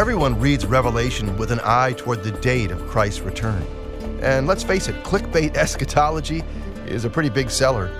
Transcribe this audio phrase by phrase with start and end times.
[0.00, 3.62] Everyone reads Revelation with an eye toward the date of Christ's return.
[4.22, 6.42] And let's face it, clickbait eschatology
[6.86, 7.90] is a pretty big seller.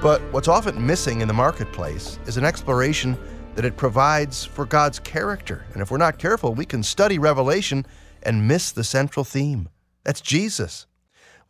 [0.00, 3.18] But what's often missing in the marketplace is an exploration
[3.56, 5.66] that it provides for God's character.
[5.72, 7.84] And if we're not careful, we can study Revelation
[8.22, 9.68] and miss the central theme.
[10.04, 10.86] That's Jesus.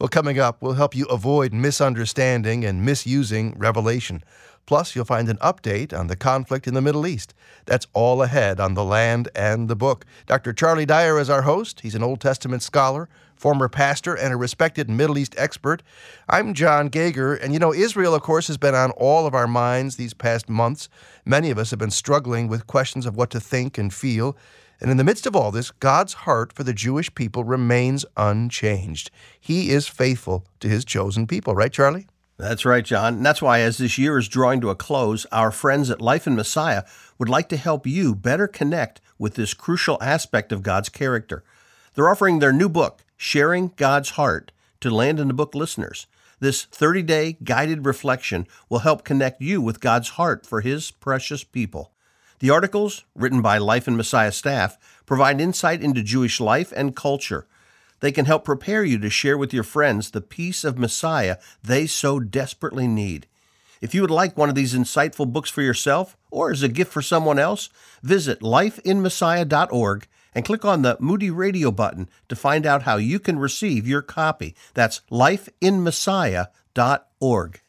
[0.00, 4.24] Well, coming up, we'll help you avoid misunderstanding and misusing Revelation.
[4.68, 7.32] Plus, you'll find an update on the conflict in the Middle East.
[7.64, 10.04] That's all ahead on The Land and the Book.
[10.26, 10.52] Dr.
[10.52, 11.80] Charlie Dyer is our host.
[11.80, 15.82] He's an Old Testament scholar, former pastor, and a respected Middle East expert.
[16.28, 19.46] I'm John Gauger, and you know, Israel, of course, has been on all of our
[19.46, 20.90] minds these past months.
[21.24, 24.36] Many of us have been struggling with questions of what to think and feel.
[24.82, 29.10] And in the midst of all this, God's heart for the Jewish people remains unchanged.
[29.40, 32.06] He is faithful to his chosen people, right, Charlie?
[32.38, 33.14] That's right, John.
[33.14, 36.24] And that's why, as this year is drawing to a close, our friends at Life
[36.24, 36.84] in Messiah
[37.18, 41.42] would like to help you better connect with this crucial aspect of God's character.
[41.94, 46.06] They're offering their new book, Sharing God's Heart, to Land and the Book listeners.
[46.38, 51.42] This 30 day guided reflection will help connect you with God's heart for His precious
[51.42, 51.90] people.
[52.38, 57.48] The articles, written by Life in Messiah staff, provide insight into Jewish life and culture
[58.00, 61.86] they can help prepare you to share with your friends the peace of Messiah they
[61.86, 63.26] so desperately need.
[63.80, 66.92] If you would like one of these insightful books for yourself or as a gift
[66.92, 67.68] for someone else,
[68.02, 73.38] visit lifeinmessiah.org and click on the Moody Radio button to find out how you can
[73.38, 74.54] receive your copy.
[74.74, 77.60] That's lifeinmessiah.org.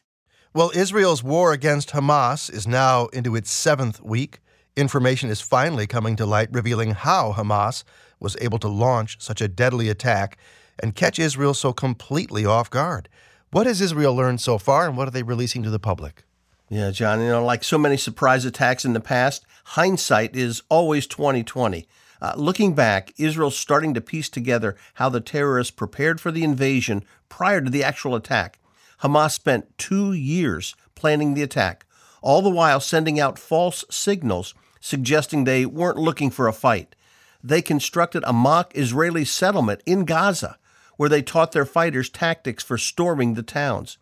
[0.52, 4.40] Well, Israel's war against Hamas is now into its seventh week.
[4.76, 7.84] Information is finally coming to light revealing how Hamas
[8.20, 10.38] was able to launch such a deadly attack
[10.78, 13.08] and catch Israel so completely off guard.
[13.50, 16.24] What has Israel learned so far, and what are they releasing to the public?
[16.68, 21.06] Yeah, John, you know, like so many surprise attacks in the past, hindsight is always
[21.08, 21.88] 2020.
[22.22, 27.02] Uh, looking back, Israel's starting to piece together how the terrorists prepared for the invasion
[27.28, 28.60] prior to the actual attack.
[29.02, 31.86] Hamas spent two years planning the attack,
[32.22, 36.94] all the while sending out false signals suggesting they weren't looking for a fight
[37.42, 40.58] they constructed a mock Israeli settlement in Gaza
[40.96, 43.96] where they taught their fighters tactics for storming the towns.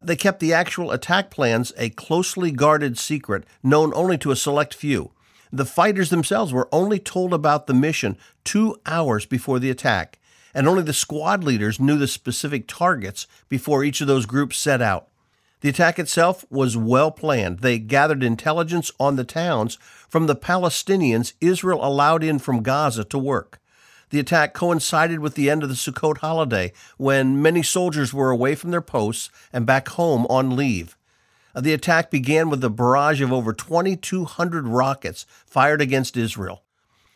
[0.00, 4.74] They kept the actual attack plans a closely guarded secret known only to a select
[4.74, 5.10] few.
[5.50, 10.18] The fighters themselves were only told about the mission two hours before the attack,
[10.54, 14.82] and only the squad leaders knew the specific targets before each of those groups set
[14.82, 15.08] out.
[15.60, 17.60] The attack itself was well planned.
[17.60, 19.78] They gathered intelligence on the towns
[20.14, 23.58] from the Palestinians Israel allowed in from Gaza to work.
[24.10, 28.54] The attack coincided with the end of the Sukkot holiday, when many soldiers were away
[28.54, 30.96] from their posts and back home on leave.
[31.52, 36.62] Uh, the attack began with a barrage of over 2,200 rockets fired against Israel.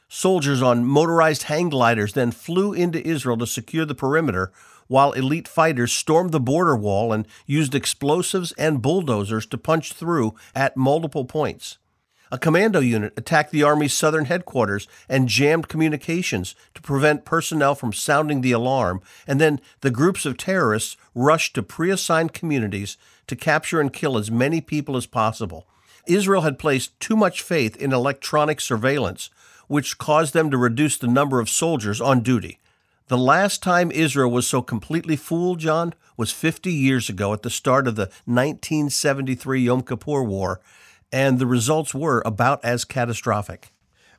[0.08, 4.50] Soldiers on motorized hang gliders then flew into Israel to secure the perimeter,
[4.88, 10.34] while elite fighters stormed the border wall and used explosives and bulldozers to punch through
[10.52, 11.78] at multiple points.
[12.30, 17.92] A commando unit attacked the Army's southern headquarters and jammed communications to prevent personnel from
[17.92, 23.36] sounding the alarm, and then the groups of terrorists rushed to pre assigned communities to
[23.36, 25.66] capture and kill as many people as possible.
[26.06, 29.30] Israel had placed too much faith in electronic surveillance,
[29.66, 32.58] which caused them to reduce the number of soldiers on duty.
[33.08, 37.48] The last time Israel was so completely fooled, John, was 50 years ago at the
[37.48, 40.60] start of the 1973 Yom Kippur War,
[41.12, 43.72] and the results were about as catastrophic.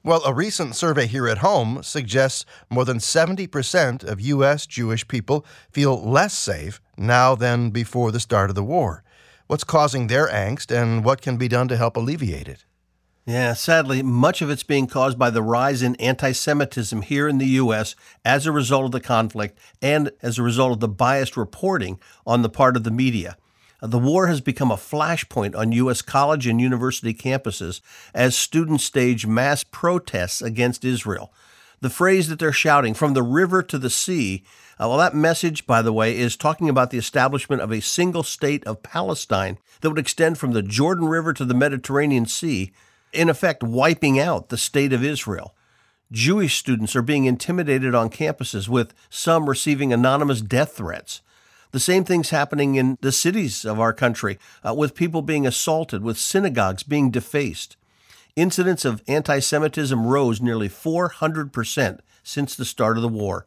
[0.04, 4.66] Well, a recent survey here at home suggests more than 70% of U.S.
[4.66, 9.04] Jewish people feel less safe now than before the start of the war.
[9.48, 12.66] What's causing their angst, and what can be done to help alleviate it?
[13.26, 17.38] Yeah, sadly, much of it's being caused by the rise in anti Semitism here in
[17.38, 17.96] the U.S.
[18.24, 22.42] as a result of the conflict and as a result of the biased reporting on
[22.42, 23.38] the part of the media.
[23.82, 26.02] The war has become a flashpoint on U.S.
[26.02, 27.80] college and university campuses
[28.14, 31.32] as students stage mass protests against Israel.
[31.82, 34.44] The phrase that they're shouting, from the river to the sea,
[34.80, 38.24] uh, well, that message, by the way, is talking about the establishment of a single
[38.24, 42.74] state of Palestine that would extend from the Jordan River to the Mediterranean Sea
[43.14, 45.56] in effect wiping out the state of Israel.
[46.12, 51.22] Jewish students are being intimidated on campuses, with some receiving anonymous death threats.
[51.72, 56.02] The same thing's happening in the cities of our country, uh, with people being assaulted,
[56.02, 57.78] with synagogues being defaced.
[58.36, 63.46] Incidents of anti Semitism rose nearly 400% since the start of the war.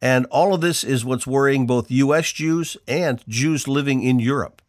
[0.00, 2.30] And all of this is what's worrying both U.S.
[2.32, 4.62] Jews and Jews living in Europe.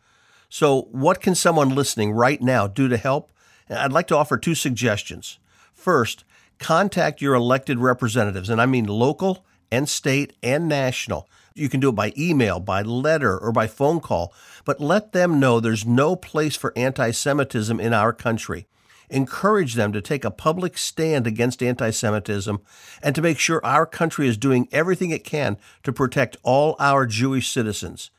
[0.49, 3.31] So, what can someone listening right now do to help?
[3.69, 5.39] I'd like to offer two suggestions.
[5.73, 6.23] First,
[6.57, 11.27] contact your elected representatives, and I mean local and state and national.
[11.57, 14.33] You can do it by email, by letter, or by phone call,
[14.63, 18.67] but let them know there's no place for anti Semitism in our country.
[19.09, 22.59] Encourage them to take a public stand against anti Semitism
[23.01, 27.05] and to make sure our country is doing everything it can to protect all our
[27.05, 28.11] Jewish citizens.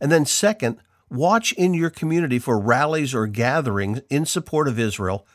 [0.00, 5.26] And then, second, watch in your community for rallies or gatherings in support of Israel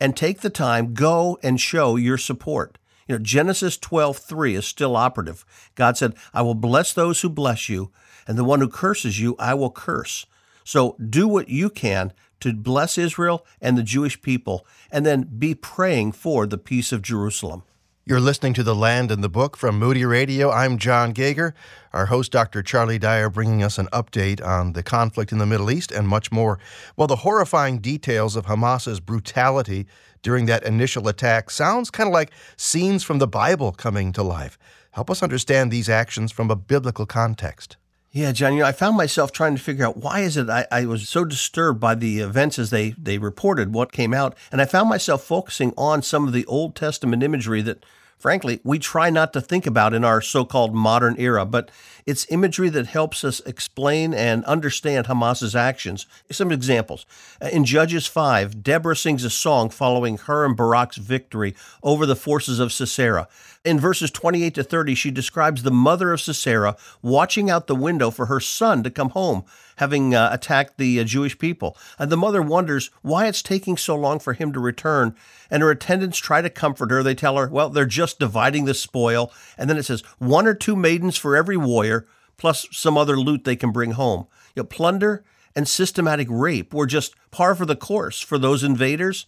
[0.00, 2.78] and take the time, go and show your support.
[3.10, 5.44] You know, Genesis 12:3 is still operative.
[5.74, 7.90] God said, "I will bless those who bless you,
[8.24, 10.26] and the one who curses you I will curse."
[10.62, 15.56] So do what you can to bless Israel and the Jewish people, and then be
[15.56, 17.64] praying for the peace of Jerusalem.
[18.06, 20.50] You're listening to The Land and the Book from Moody Radio.
[20.50, 21.52] I'm John Gauger.
[21.92, 22.62] Our host, Dr.
[22.62, 26.30] Charlie Dyer, bringing us an update on the conflict in the Middle East and much
[26.30, 26.60] more.
[26.96, 29.88] Well, the horrifying details of Hamas's brutality
[30.22, 34.58] during that initial attack sounds kind of like scenes from the Bible coming to life.
[34.92, 37.76] Help us understand these actions from a biblical context.
[38.12, 40.66] Yeah, John, you know, I found myself trying to figure out why is it I,
[40.72, 44.36] I, was so disturbed by the events as they, they reported what came out.
[44.50, 47.84] And I found myself focusing on some of the Old Testament imagery that
[48.20, 51.70] frankly, we try not to think about in our so called modern era, but
[52.06, 56.06] it's imagery that helps us explain and understand Hamas's actions.
[56.30, 57.06] Some examples.
[57.52, 62.60] In Judges 5, Deborah sings a song following her and Barak's victory over the forces
[62.60, 63.26] of Sisera.
[63.64, 68.10] In verses 28 to 30, she describes the mother of Sisera watching out the window
[68.10, 69.44] for her son to come home,
[69.80, 71.76] having uh, attacked the uh, Jewish people.
[71.98, 75.16] And the mother wonders why it's taking so long for him to return.
[75.50, 77.02] And her attendants try to comfort her.
[77.02, 79.32] They tell her, well, they're just dividing the spoil.
[79.58, 82.06] And then it says, one or two maidens for every warrior,
[82.36, 84.26] plus some other loot they can bring home.
[84.54, 85.24] You know, plunder
[85.56, 89.26] and systematic rape were just par for the course for those invaders.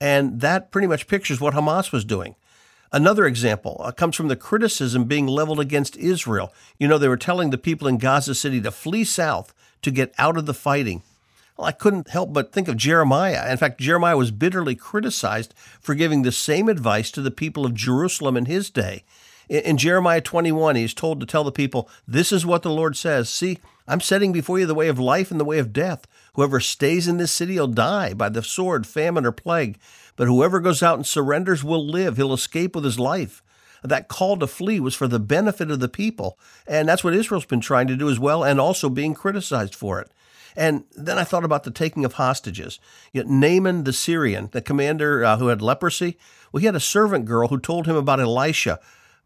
[0.00, 2.34] And that pretty much pictures what Hamas was doing.
[2.92, 6.52] Another example uh, comes from the criticism being leveled against Israel.
[6.78, 10.14] You know, they were telling the people in Gaza City to flee south to get
[10.18, 11.02] out of the fighting.
[11.56, 13.50] Well, I couldn't help but think of Jeremiah.
[13.50, 17.74] In fact, Jeremiah was bitterly criticized for giving the same advice to the people of
[17.74, 19.04] Jerusalem in his day.
[19.48, 23.28] In, Jeremiah 21, he's told to tell the people, This is what the Lord says
[23.28, 26.06] See, I'm setting before you the way of life and the way of death.
[26.34, 29.78] Whoever stays in this city will die by the sword, famine, or plague.
[30.16, 32.16] But whoever goes out and surrenders will live.
[32.16, 33.42] He'll escape with his life.
[33.82, 36.38] That call to flee was for the benefit of the people.
[36.66, 40.00] And that's what Israel's been trying to do as well, and also being criticized for
[40.00, 40.10] it.
[40.56, 42.78] And then I thought about the taking of hostages.
[43.12, 46.18] You know, Naaman the Syrian, the commander uh, who had leprosy,
[46.52, 48.78] well, he had a servant girl who told him about Elisha.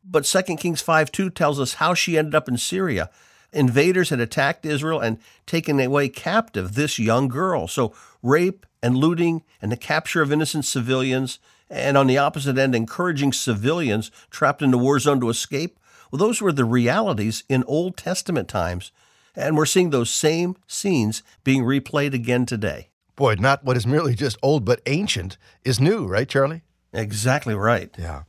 [0.04, 3.10] But 2 Kings 5 2 tells us how she ended up in Syria.
[3.52, 7.66] Invaders had attacked Israel and taken away captive this young girl.
[7.66, 12.74] So rape and looting and the capture of innocent civilians, and on the opposite end,
[12.74, 15.78] encouraging civilians trapped in the war zone to escape.
[16.10, 18.92] Well, those were the realities in Old Testament times,
[19.34, 22.88] and we're seeing those same scenes being replayed again today.
[23.16, 26.62] Boy, not what is merely just old but ancient is new, right, Charlie?
[26.92, 27.90] Exactly right.
[27.98, 28.22] Yeah.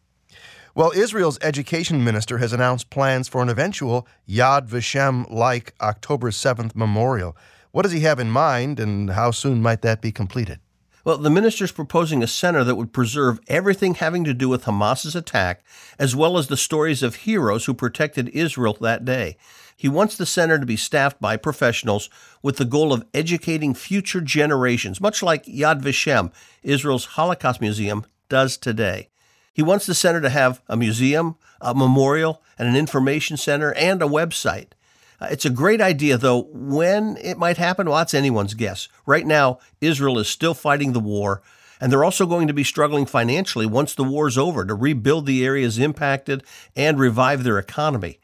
[0.73, 6.75] Well, Israel's education minister has announced plans for an eventual Yad Vashem like October 7th
[6.75, 7.35] memorial.
[7.71, 10.59] What does he have in mind, and how soon might that be completed?
[11.07, 15.16] Well, the minister's proposing a center that would preserve everything having to do with Hamas's
[15.16, 15.64] attack,
[15.97, 19.37] as well as the stories of heroes who protected Israel that day.
[19.78, 22.09] He wants the center to be staffed by professionals
[22.44, 26.30] with the goal of educating future generations, much like Yad Vashem,
[26.61, 29.07] Israel's Holocaust Museum, does today.
[29.54, 34.02] He wants the center to have a museum, a memorial, and an information center, and
[34.02, 34.71] a website.
[35.19, 36.47] Uh, it's a great idea, though.
[36.52, 38.88] When it might happen, well, that's anyone's guess.
[39.06, 41.42] Right now, Israel is still fighting the war,
[41.81, 45.45] and they're also going to be struggling financially once the war's over to rebuild the
[45.45, 46.44] areas impacted
[46.76, 48.19] and revive their economy.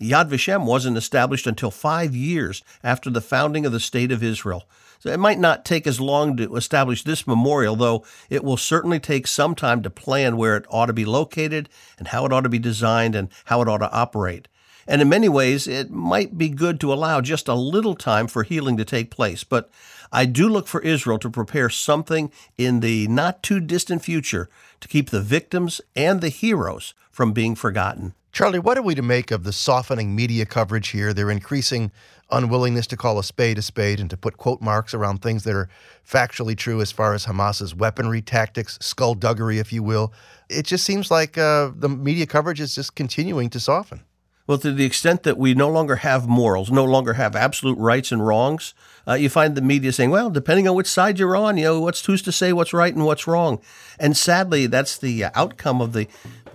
[0.00, 4.68] Yad Vashem wasn't established until five years after the founding of the State of Israel.
[5.00, 8.98] So it might not take as long to establish this memorial, though it will certainly
[8.98, 12.42] take some time to plan where it ought to be located and how it ought
[12.42, 14.48] to be designed and how it ought to operate.
[14.88, 18.42] And in many ways, it might be good to allow just a little time for
[18.42, 19.44] healing to take place.
[19.44, 19.70] But
[20.10, 24.48] I do look for Israel to prepare something in the not too distant future
[24.80, 28.14] to keep the victims and the heroes from being forgotten.
[28.32, 31.12] Charlie, what are we to make of the softening media coverage here?
[31.12, 31.92] Their increasing
[32.30, 35.54] unwillingness to call a spade a spade and to put quote marks around things that
[35.54, 35.68] are
[36.06, 40.14] factually true as far as Hamas's weaponry, tactics, skullduggery, if you will.
[40.48, 44.04] It just seems like uh, the media coverage is just continuing to soften.
[44.48, 48.10] Well, to the extent that we no longer have morals, no longer have absolute rights
[48.10, 48.72] and wrongs,
[49.06, 51.80] uh, you find the media saying, well, depending on which side you're on, you know,
[51.80, 53.60] what's who's to say what's right and what's wrong.
[54.00, 56.08] And sadly, that's the uh, outcome of the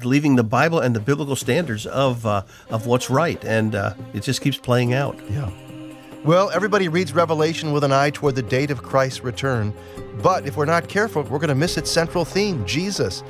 [0.03, 4.23] leaving the Bible and the biblical standards of uh, of what's right, and uh, it
[4.23, 5.19] just keeps playing out.
[5.29, 5.51] Yeah.
[6.25, 9.73] Well, everybody reads Revelation with an eye toward the date of Christ's return.
[10.21, 13.23] But if we're not careful, we're going to miss its central theme, Jesus.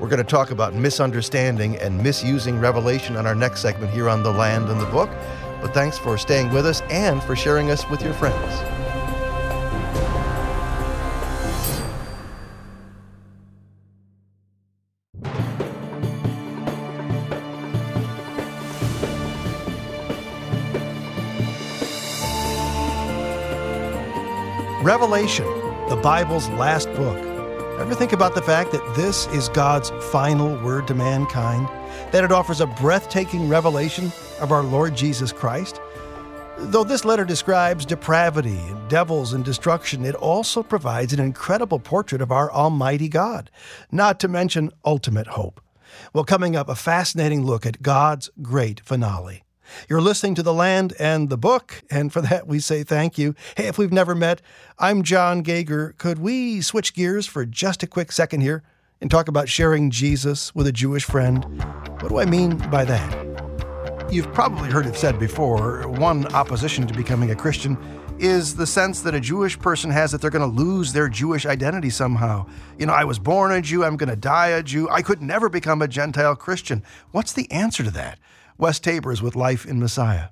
[0.00, 4.22] We're going to talk about misunderstanding and misusing Revelation on our next segment here on
[4.22, 5.10] The Land and the Book.
[5.60, 8.77] But thanks for staying with us and for sharing us with your friends.
[24.88, 25.44] Revelation,
[25.90, 27.18] the Bible's last book.
[27.78, 31.68] Ever think about the fact that this is God's final word to mankind?
[32.10, 35.78] That it offers a breathtaking revelation of our Lord Jesus Christ?
[36.56, 42.22] Though this letter describes depravity and devils and destruction, it also provides an incredible portrait
[42.22, 43.50] of our Almighty God,
[43.92, 45.60] not to mention ultimate hope.
[46.14, 49.42] Well, coming up, a fascinating look at God's great finale.
[49.88, 53.34] You're listening to The Land and the Book, and for that we say thank you.
[53.56, 54.42] Hey, if we've never met,
[54.78, 55.94] I'm John Gauger.
[55.98, 58.62] Could we switch gears for just a quick second here
[59.00, 61.44] and talk about sharing Jesus with a Jewish friend?
[62.00, 64.08] What do I mean by that?
[64.10, 67.76] You've probably heard it said before one opposition to becoming a Christian
[68.18, 71.46] is the sense that a Jewish person has that they're going to lose their Jewish
[71.46, 72.46] identity somehow.
[72.78, 75.22] You know, I was born a Jew, I'm going to die a Jew, I could
[75.22, 76.82] never become a Gentile Christian.
[77.12, 78.18] What's the answer to that?
[78.58, 80.30] Wes Taber's with Life in Messiah.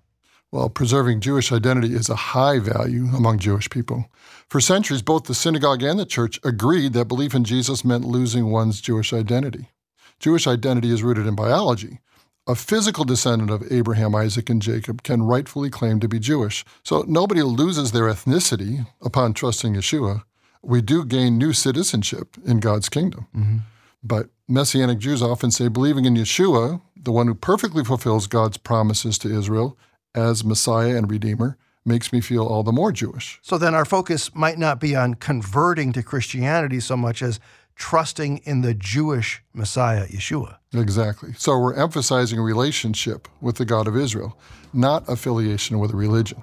[0.51, 4.07] Well, preserving Jewish identity is a high value among Jewish people.
[4.49, 8.51] For centuries, both the synagogue and the church agreed that belief in Jesus meant losing
[8.51, 9.71] one's Jewish identity.
[10.19, 12.01] Jewish identity is rooted in biology.
[12.49, 16.65] A physical descendant of Abraham, Isaac, and Jacob can rightfully claim to be Jewish.
[16.83, 20.25] So nobody loses their ethnicity upon trusting Yeshua.
[20.63, 23.29] We do gain new citizenship in God's kingdom.
[23.37, 23.57] Mm-hmm.
[24.03, 29.17] But Messianic Jews often say believing in Yeshua, the one who perfectly fulfills God's promises
[29.19, 29.79] to Israel
[30.13, 33.39] as Messiah and Redeemer, makes me feel all the more Jewish.
[33.43, 37.39] So then our focus might not be on converting to Christianity so much as
[37.77, 40.57] trusting in the Jewish Messiah, Yeshua.
[40.75, 41.33] Exactly.
[41.39, 44.37] So we're emphasizing a relationship with the God of Israel,
[44.73, 46.43] not affiliation with a religion.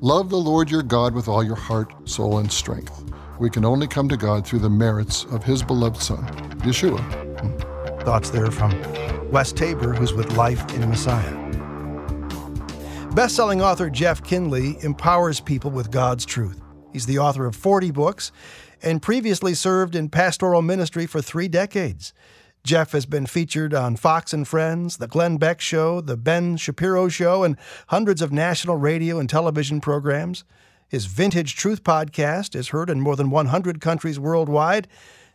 [0.00, 3.02] Love the Lord your God with all your heart, soul, and strength.
[3.40, 6.24] We can only come to God through the merits of his beloved Son,
[6.60, 7.73] Yeshua.
[8.04, 8.70] Thoughts there from
[9.30, 11.34] Wes Taber, who's with Life in Messiah.
[13.14, 16.60] Best-selling author Jeff Kinley empowers people with God's truth.
[16.92, 18.30] He's the author of 40 books
[18.82, 22.12] and previously served in pastoral ministry for three decades.
[22.62, 27.08] Jeff has been featured on Fox and Friends, The Glenn Beck Show, The Ben Shapiro
[27.08, 27.56] Show, and
[27.88, 30.44] hundreds of national radio and television programs.
[30.88, 34.88] His Vintage Truth podcast is heard in more than 100 countries worldwide,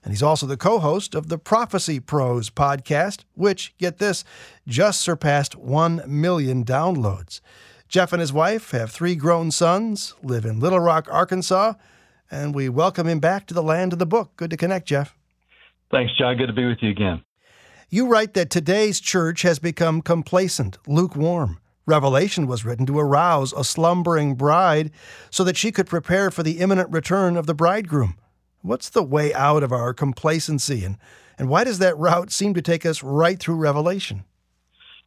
[0.04, 4.24] and he's also the co host of the Prophecy Pros podcast, which, get this,
[4.68, 7.42] just surpassed 1 million downloads.
[7.88, 11.74] Jeff and his wife have three grown sons, live in Little Rock, Arkansas,
[12.30, 14.36] and we welcome him back to the land and the book.
[14.36, 15.18] Good to connect, Jeff.
[15.92, 16.38] Thanks, John.
[16.38, 17.24] Good to be with you again.
[17.90, 21.58] You write that today's church has become complacent, lukewarm.
[21.88, 24.92] Revelation was written to arouse a slumbering bride
[25.32, 28.16] so that she could prepare for the imminent return of the bridegroom.
[28.62, 30.98] What's the way out of our complacency, and,
[31.38, 34.24] and why does that route seem to take us right through Revelation?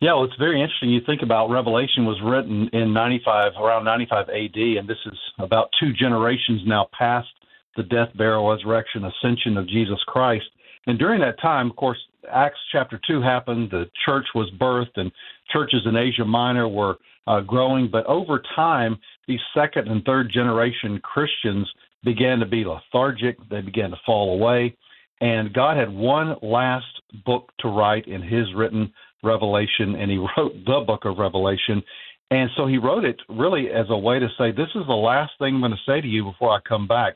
[0.00, 0.90] Yeah, well, it's very interesting.
[0.90, 5.68] You think about Revelation was written in 95, around 95 AD, and this is about
[5.78, 7.28] two generations now past
[7.76, 10.44] the death, burial, resurrection, ascension of Jesus Christ.
[10.86, 11.98] And during that time, of course,
[12.30, 15.12] Acts chapter 2 happened, the church was birthed, and
[15.52, 17.88] churches in Asia Minor were uh, growing.
[17.90, 21.70] But over time, these second and third generation Christians
[22.04, 24.76] began to be lethargic, they began to fall away.
[25.20, 26.86] And God had one last
[27.24, 28.92] book to write in His written
[29.22, 31.82] revelation, and He wrote the book of Revelation.
[32.30, 35.32] And so He wrote it really as a way to say, This is the last
[35.38, 37.14] thing I'm going to say to you before I come back.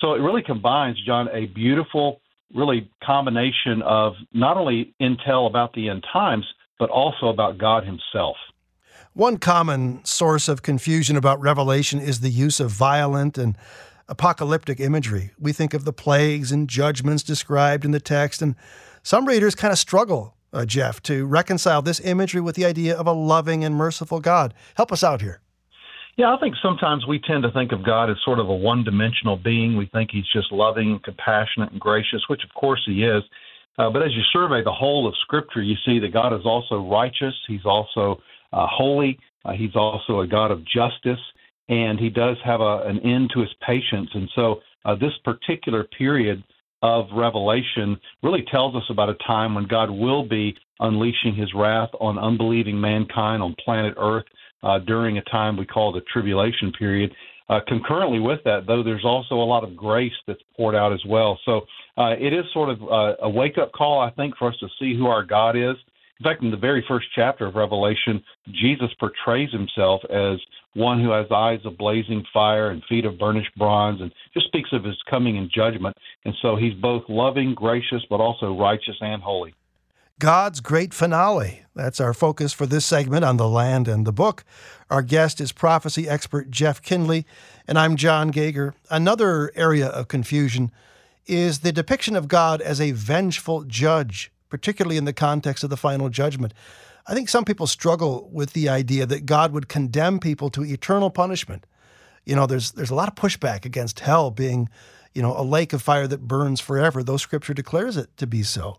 [0.00, 2.20] So it really combines, John, a beautiful
[2.54, 6.46] really combination of not only intel about the end times,
[6.78, 8.36] but also about God Himself.
[9.12, 13.56] One common source of confusion about Revelation is the use of violent and
[14.08, 15.32] apocalyptic imagery.
[15.38, 18.54] We think of the plagues and judgments described in the text, and
[19.02, 23.06] some readers kind of struggle, uh, Jeff, to reconcile this imagery with the idea of
[23.06, 24.54] a loving and merciful God.
[24.76, 25.40] Help us out here.
[26.16, 28.84] Yeah, I think sometimes we tend to think of God as sort of a one
[28.84, 29.76] dimensional being.
[29.76, 33.22] We think he's just loving, and compassionate, and gracious, which of course he is.
[33.78, 36.88] Uh, but as you survey the whole of Scripture, you see that God is also
[36.88, 37.34] righteous.
[37.48, 38.20] He's also
[38.52, 39.18] uh, holy.
[39.44, 41.18] Uh, he's also a God of justice,
[41.68, 44.10] and he does have a, an end to his patience.
[44.14, 46.44] And so, uh, this particular period
[46.82, 51.88] of Revelation really tells us about a time when God will be unleashing his wrath
[51.98, 54.26] on unbelieving mankind on planet Earth
[54.62, 57.10] uh, during a time we call the tribulation period.
[57.48, 61.04] Uh, concurrently with that, though, there's also a lot of grace that's poured out as
[61.06, 61.38] well.
[61.44, 61.62] So
[61.96, 64.68] uh, it is sort of uh, a wake up call, I think, for us to
[64.78, 65.76] see who our God is.
[66.20, 70.38] In fact, in the very first chapter of Revelation, Jesus portrays himself as
[70.74, 74.70] one who has eyes of blazing fire and feet of burnished bronze, and just speaks
[74.72, 75.96] of his coming in judgment.
[76.24, 79.54] And so he's both loving, gracious, but also righteous and holy.
[80.20, 81.64] God's great finale.
[81.74, 84.44] That's our focus for this segment on the land and the book.
[84.88, 87.26] Our guest is prophecy expert Jeff Kinley,
[87.66, 88.74] and I'm John Gauger.
[88.90, 90.70] Another area of confusion
[91.26, 95.76] is the depiction of God as a vengeful judge, particularly in the context of the
[95.76, 96.54] final judgment.
[97.06, 101.10] I think some people struggle with the idea that God would condemn people to eternal
[101.10, 101.66] punishment.
[102.24, 104.68] You know, there's there's a lot of pushback against hell being,
[105.12, 108.42] you know, a lake of fire that burns forever, though scripture declares it to be
[108.42, 108.78] so.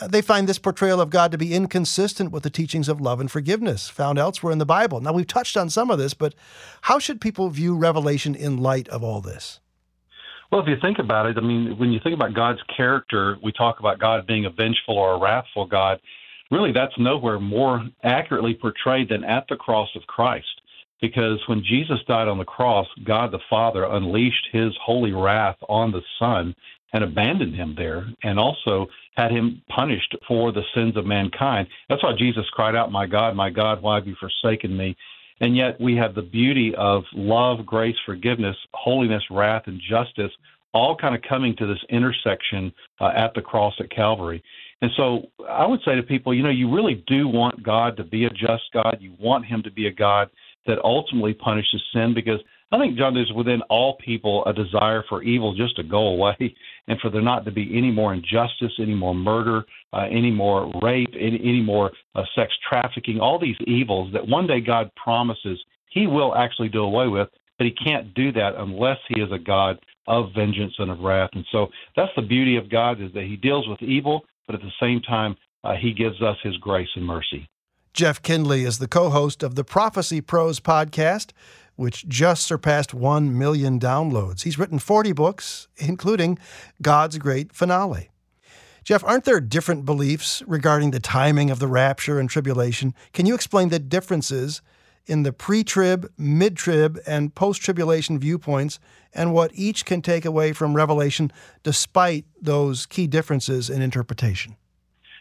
[0.00, 3.20] Uh, they find this portrayal of God to be inconsistent with the teachings of love
[3.20, 5.00] and forgiveness found elsewhere in the Bible.
[5.00, 6.34] Now, we've touched on some of this, but
[6.82, 9.60] how should people view Revelation in light of all this?
[10.50, 13.52] Well, if you think about it, I mean, when you think about God's character, we
[13.52, 16.00] talk about God being a vengeful or a wrathful God.
[16.52, 20.60] Really, that's nowhere more accurately portrayed than at the cross of Christ.
[21.00, 25.90] Because when Jesus died on the cross, God the Father unleashed his holy wrath on
[25.90, 26.54] the Son
[26.92, 31.68] and abandoned him there and also had him punished for the sins of mankind.
[31.88, 34.94] That's why Jesus cried out, My God, my God, why have you forsaken me?
[35.40, 40.32] And yet we have the beauty of love, grace, forgiveness, holiness, wrath, and justice
[40.74, 44.42] all kind of coming to this intersection uh, at the cross at Calvary.
[44.82, 48.04] And so I would say to people, you know, you really do want God to
[48.04, 48.98] be a just God.
[49.00, 50.28] You want him to be a God
[50.66, 52.40] that ultimately punishes sin because
[52.72, 56.36] I think, John, there's within all people a desire for evil just to go away
[56.88, 60.72] and for there not to be any more injustice, any more murder, uh, any more
[60.82, 65.62] rape, any, any more uh, sex trafficking, all these evils that one day God promises
[65.90, 69.38] he will actually do away with, but he can't do that unless he is a
[69.38, 71.30] God of vengeance and of wrath.
[71.34, 74.62] And so that's the beauty of God is that he deals with evil, but at
[74.62, 77.48] the same time, uh, he gives us his grace and mercy.
[77.92, 81.32] Jeff Kinley is the co host of the Prophecy Pros podcast
[81.76, 84.42] which just surpassed 1 million downloads.
[84.42, 86.38] He's written 40 books, including
[86.80, 88.10] God's Great Finale.
[88.84, 92.94] Jeff, aren't there different beliefs regarding the timing of the rapture and tribulation?
[93.12, 94.60] Can you explain the differences
[95.06, 98.78] in the pre trib, mid trib, and post tribulation viewpoints
[99.14, 101.30] and what each can take away from Revelation
[101.62, 104.56] despite those key differences in interpretation?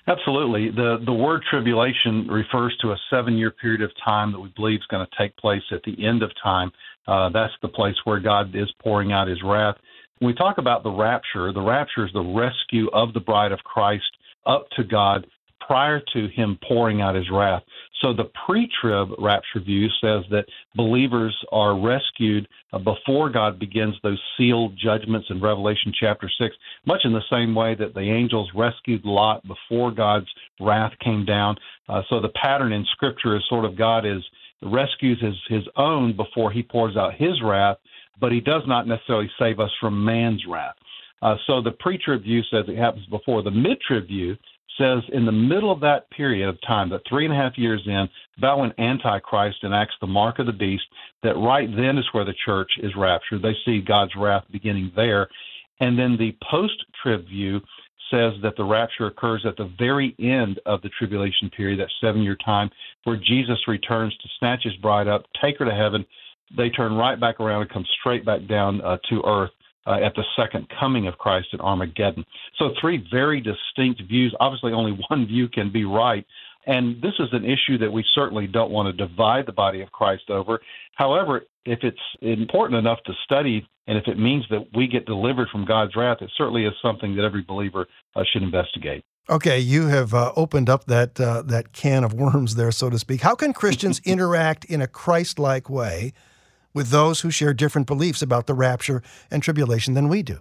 [0.08, 0.72] Absolutely.
[0.72, 4.80] The the word tribulation refers to a seven year period of time that we believe
[4.80, 6.72] is going to take place at the end of time.
[7.08, 9.76] Uh, that's the place where God is pouring out his wrath.
[10.20, 13.60] When we talk about the rapture, the rapture is the rescue of the bride of
[13.60, 14.06] Christ
[14.46, 15.28] up to God
[15.65, 17.63] prior to him pouring out his wrath.
[18.02, 20.45] So the pre trib rapture view says that
[20.76, 27.02] believers are rescued uh, before God begins those sealed judgments in Revelation chapter 6, much
[27.04, 30.28] in the same way that the angels rescued Lot before God's
[30.60, 31.56] wrath came down.
[31.88, 34.24] Uh, so the pattern in Scripture is sort of God is
[34.63, 37.78] rescues his, his own before he pours out his wrath,
[38.19, 40.76] but he does not necessarily save us from man's wrath.
[41.21, 43.43] Uh, so the pre-trib view says it happens before.
[43.43, 44.38] The mid-trib view
[44.78, 47.82] says in the middle of that period of time, that three and a half years
[47.86, 48.08] in,
[48.38, 50.84] about when Antichrist enacts the mark of the beast,
[51.24, 53.42] that right then is where the church is raptured.
[53.42, 55.28] They see God's wrath beginning there.
[55.80, 57.60] And then the post trib view
[58.12, 62.22] says that the rapture occurs at the very end of the tribulation period, that seven
[62.22, 62.70] year time,
[63.06, 66.06] where Jesus returns to snatch his bride up, take her to heaven.
[66.56, 69.52] They turn right back around and come straight back down uh, to earth
[69.88, 72.26] uh, at the second coming of Christ at Armageddon.
[72.58, 74.36] So, three very distinct views.
[74.39, 76.26] Obviously, only one view can be right.
[76.67, 79.91] And this is an issue that we certainly don't want to divide the body of
[79.91, 80.60] Christ over.
[80.96, 85.50] However, if it's important enough to study and if it means that we get delivered
[85.50, 89.04] from God's wrath, it certainly is something that every believer uh, should investigate.
[89.30, 93.00] Okay, you have uh, opened up that uh, that can of worms there, so to
[93.00, 93.22] speak.
[93.22, 96.13] How can Christians interact in a Christ-like way
[96.74, 100.40] with those who share different beliefs about the rapture and tribulation than we do?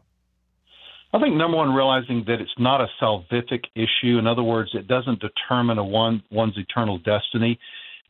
[1.12, 4.18] I think number one, realizing that it's not a salvific issue.
[4.18, 7.58] In other words, it doesn't determine a one one's eternal destiny.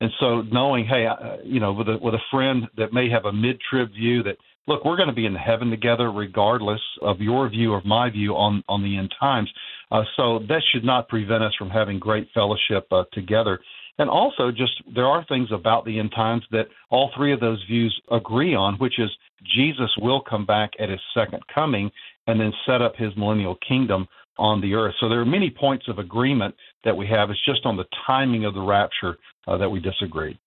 [0.02, 1.06] And so, knowing, hey,
[1.44, 4.84] you know, with a with a friend that may have a mid-trib view that, look,
[4.84, 8.62] we're going to be in heaven together, regardless of your view or my view on
[8.68, 9.50] on the end times.
[9.90, 13.60] Uh, so that should not prevent us from having great fellowship uh, together.
[14.00, 17.62] And also, just there are things about the end times that all three of those
[17.68, 19.10] views agree on, which is
[19.54, 21.90] Jesus will come back at his second coming
[22.26, 24.08] and then set up his millennial kingdom
[24.38, 24.94] on the earth.
[25.00, 27.28] So there are many points of agreement that we have.
[27.28, 30.40] It's just on the timing of the rapture uh, that we disagree.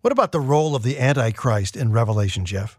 [0.00, 2.76] What about the role of the Antichrist in Revelation, Jeff?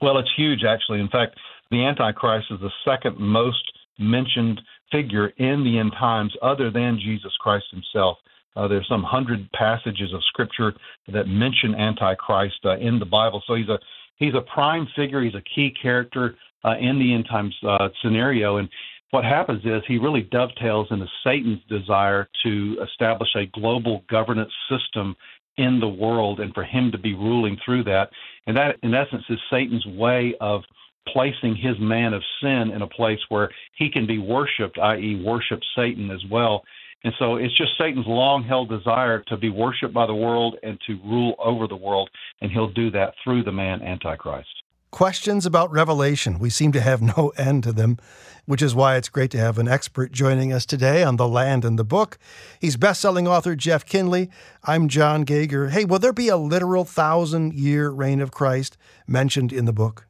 [0.00, 1.00] Well, it's huge, actually.
[1.00, 1.40] In fact,
[1.72, 3.64] the Antichrist is the second most
[3.98, 4.60] mentioned
[4.92, 8.18] figure in the end times, other than Jesus Christ himself.
[8.56, 10.74] Uh, there's some hundred passages of scripture
[11.12, 13.42] that mention Antichrist uh, in the Bible.
[13.46, 13.78] So he's a
[14.16, 15.22] he's a prime figure.
[15.22, 18.56] He's a key character uh, in the end times uh, scenario.
[18.56, 18.68] And
[19.10, 25.14] what happens is he really dovetails into Satan's desire to establish a global governance system
[25.58, 28.10] in the world and for him to be ruling through that.
[28.46, 30.62] And that, in essence, is Satan's way of
[31.12, 35.60] placing his man of sin in a place where he can be worshiped, i.e., worship
[35.76, 36.62] Satan as well.
[37.06, 40.76] And so it's just Satan's long held desire to be worshiped by the world and
[40.88, 42.10] to rule over the world.
[42.40, 44.48] And he'll do that through the man Antichrist.
[44.90, 46.40] Questions about Revelation.
[46.40, 47.98] We seem to have no end to them,
[48.46, 51.64] which is why it's great to have an expert joining us today on The Land
[51.64, 52.18] and the Book.
[52.60, 54.28] He's best-selling author Jeff Kinley.
[54.64, 55.68] I'm John Gauger.
[55.68, 60.08] Hey, will there be a literal thousand year reign of Christ mentioned in the book?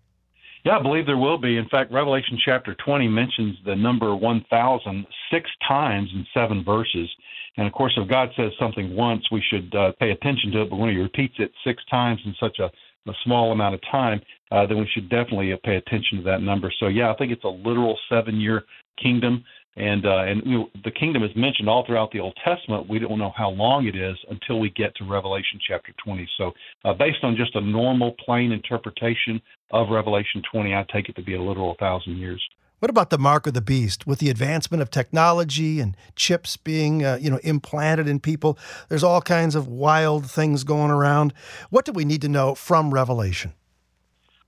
[0.67, 1.59] Yeah, I believe there will be.
[1.59, 7.09] In fact, Revelation chapter 20 mentions the number 1,000 six times in seven verses.
[7.57, 10.71] And of course, if God says something once, we should uh, pay attention to it.
[10.71, 12.65] But when He repeats it six times in such a,
[13.09, 16.73] a small amount of time, uh, then we should definitely pay attention to that number.
[16.81, 18.65] So, yeah, I think it's a literal seven year
[19.01, 19.45] kingdom
[19.77, 22.89] and uh, and you know, the kingdom is mentioned all throughout the Old Testament.
[22.89, 26.29] We don't know how long it is until we get to Revelation chapter 20.
[26.39, 26.53] So,
[26.85, 31.23] uh, based on just a normal, plain interpretation of Revelation 20, I take it to
[31.23, 32.43] be a literal thousand years.
[32.79, 34.07] What about the mark of the beast?
[34.07, 38.59] With the advancement of technology and chips being, uh, you know, implanted in people,
[38.89, 41.33] there's all kinds of wild things going around.
[41.71, 43.55] What do we need to know from Revelation?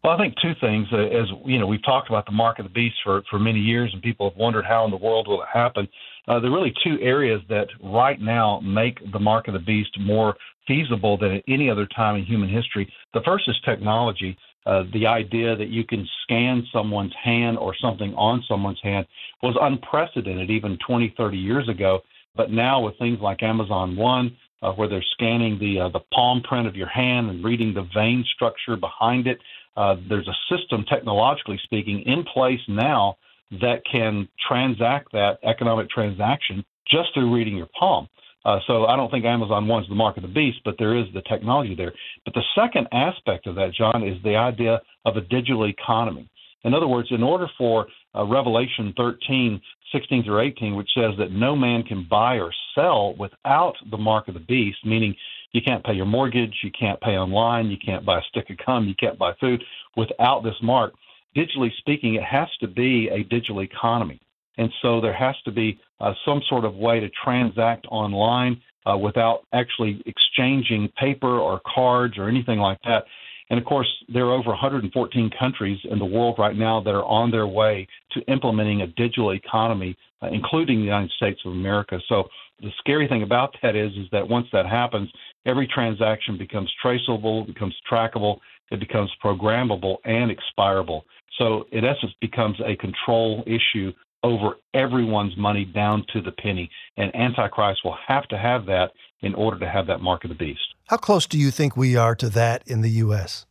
[0.08, 0.88] Well, I think two things.
[0.90, 3.58] Uh, as you know, we've talked about the mark of the beast for for many
[3.58, 5.86] years, and people have wondered how in the world will it happen.
[6.26, 9.90] Uh, there are really two areas that right now make the mark of the beast
[10.00, 10.34] more
[10.66, 12.90] feasible than at any other time in human history.
[13.12, 14.38] The first is technology.
[14.64, 19.06] Uh, the idea that you can scan someone's hand or something on someone's hand
[19.42, 22.00] was unprecedented even 20, 30 years ago.
[22.34, 26.42] But now with things like Amazon One, uh, where they're scanning the uh, the palm
[26.42, 29.38] print of your hand and reading the vein structure behind it,
[29.78, 33.16] uh, there's a system, technologically speaking, in place now
[33.62, 38.08] that can transact that economic transaction just through reading your palm.
[38.44, 41.06] Uh, so I don't think Amazon wants the mark of the beast, but there is
[41.14, 41.92] the technology there.
[42.24, 46.28] But the second aspect of that, John, is the idea of a digital economy.
[46.64, 47.86] In other words, in order for
[48.16, 49.60] uh, Revelation 13,
[49.92, 54.26] 16 through 18, which says that no man can buy or sell without the mark
[54.26, 55.14] of the beast, meaning
[55.52, 58.56] you can't pay your mortgage, you can't pay online, you can't buy a stick of
[58.64, 59.62] gum, you can't buy food
[59.96, 60.92] without this mark.
[61.36, 64.20] Digitally speaking, it has to be a digital economy.
[64.56, 68.96] And so there has to be uh, some sort of way to transact online uh,
[68.96, 73.04] without actually exchanging paper or cards or anything like that.
[73.50, 77.04] And of course, there are over 114 countries in the world right now that are
[77.04, 81.98] on their way to implementing a digital economy, uh, including the United States of America.
[82.08, 82.28] So
[82.60, 85.08] the scary thing about that is, is that once that happens,
[85.48, 88.38] every transaction becomes traceable, becomes trackable,
[88.70, 91.02] it becomes programmable and expirable.
[91.38, 96.70] So in essence, becomes a control issue over everyone's money down to the penny.
[96.96, 98.90] And Antichrist will have to have that
[99.22, 100.60] in order to have that mark of the beast.
[100.88, 103.46] How close do you think we are to that in the U.S.?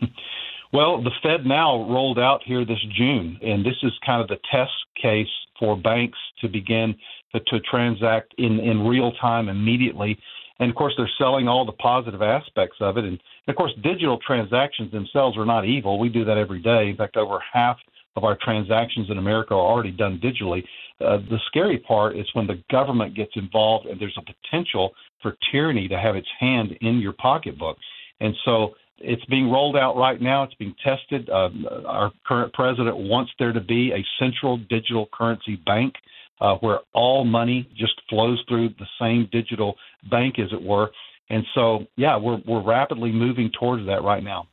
[0.72, 4.38] well, the Fed now rolled out here this June, and this is kind of the
[4.50, 6.94] test case for banks to begin
[7.34, 10.18] to, to transact in, in real time immediately.
[10.60, 13.04] And of course, they're selling all the positive aspects of it.
[13.04, 13.18] And
[13.48, 15.98] of course, digital transactions themselves are not evil.
[15.98, 16.90] We do that every day.
[16.90, 17.78] In fact, over half
[18.16, 20.62] of our transactions in America are already done digitally.
[21.00, 24.90] Uh, the scary part is when the government gets involved and there's a potential
[25.22, 27.78] for tyranny to have its hand in your pocketbook.
[28.20, 30.42] And so it's being rolled out right now.
[30.42, 31.30] It's being tested.
[31.30, 31.48] Uh,
[31.86, 35.94] our current president wants there to be a central digital currency bank
[36.40, 39.76] uh, where all money just flows through the same digital
[40.10, 40.90] bank, as it were.
[41.28, 44.48] And so, yeah, we're, we're rapidly moving towards that right now.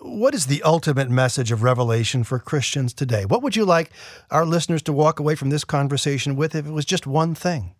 [0.00, 3.24] What is the ultimate message of Revelation for Christians today?
[3.24, 3.90] What would you like
[4.30, 7.74] our listeners to walk away from this conversation with if it was just one thing?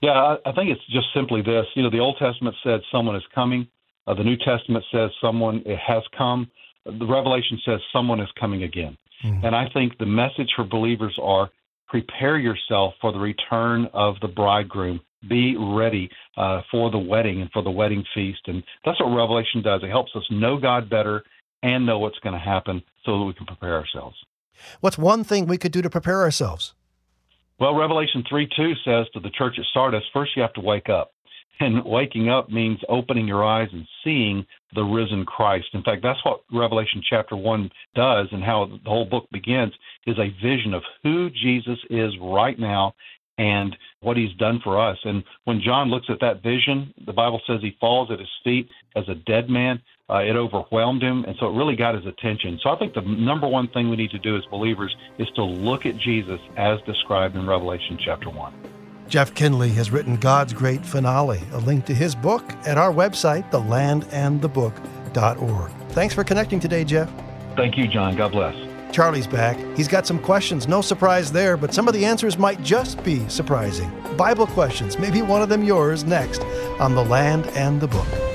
[0.00, 1.66] Yeah, I think it's just simply this.
[1.74, 3.66] You know, the Old Testament said someone is coming.
[4.06, 6.48] Uh, the New Testament says someone has come.
[6.86, 8.96] The Revelation says someone is coming again.
[9.24, 9.44] Mm-hmm.
[9.44, 11.50] And I think the message for believers are
[11.88, 17.50] prepare yourself for the return of the bridegroom be ready uh, for the wedding and
[17.50, 18.40] for the wedding feast.
[18.46, 19.82] And that's what Revelation does.
[19.82, 21.24] It helps us know God better
[21.62, 24.16] and know what's going to happen so that we can prepare ourselves.
[24.80, 26.74] What's one thing we could do to prepare ourselves?
[27.58, 30.88] Well, Revelation 3 2 says to the church at Sardis, first you have to wake
[30.88, 31.12] up.
[31.60, 35.66] And waking up means opening your eyes and seeing the risen Christ.
[35.72, 39.72] In fact, that's what Revelation chapter 1 does and how the whole book begins
[40.06, 42.94] is a vision of who Jesus is right now
[43.38, 44.98] and what he's done for us.
[45.04, 48.68] And when John looks at that vision, the Bible says he falls at his feet
[48.96, 49.80] as a dead man.
[50.10, 52.58] Uh, it overwhelmed him, and so it really got his attention.
[52.62, 55.44] So I think the number one thing we need to do as believers is to
[55.44, 58.87] look at Jesus as described in Revelation chapter 1.
[59.08, 63.50] Jeff Kinley has written God's Great Finale, a link to his book at our website,
[63.50, 65.70] thelandandthebook.org.
[65.90, 67.10] Thanks for connecting today, Jeff.
[67.56, 68.16] Thank you, John.
[68.16, 68.54] God bless.
[68.92, 69.56] Charlie's back.
[69.76, 70.68] He's got some questions.
[70.68, 73.90] No surprise there, but some of the answers might just be surprising.
[74.16, 76.42] Bible questions, maybe one of them yours, next
[76.80, 78.27] on The Land and the Book.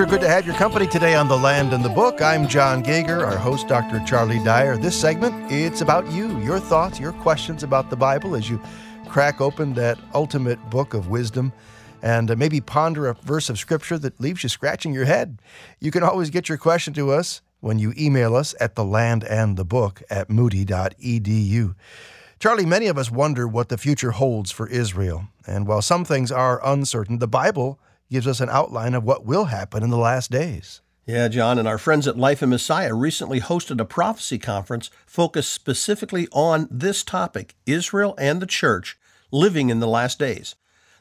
[0.00, 2.22] Sure good to have your company today on The Land and the Book.
[2.22, 4.02] I'm John Gauger, our host, Dr.
[4.06, 4.78] Charlie Dyer.
[4.78, 8.58] This segment, it's about you, your thoughts, your questions about the Bible as you
[9.08, 11.52] crack open that ultimate book of wisdom
[12.00, 15.42] and maybe ponder a verse of Scripture that leaves you scratching your head.
[15.80, 19.22] You can always get your question to us when you email us at the land
[19.24, 21.74] and the book at moody.edu.
[22.38, 25.28] Charlie, many of us wonder what the future holds for Israel.
[25.46, 27.78] And while some things are uncertain, the Bible
[28.10, 30.80] gives us an outline of what will happen in the last days.
[31.06, 35.52] Yeah, John, and our friends at Life in Messiah recently hosted a prophecy conference focused
[35.52, 38.98] specifically on this topic Israel and the church
[39.32, 40.54] living in the last days.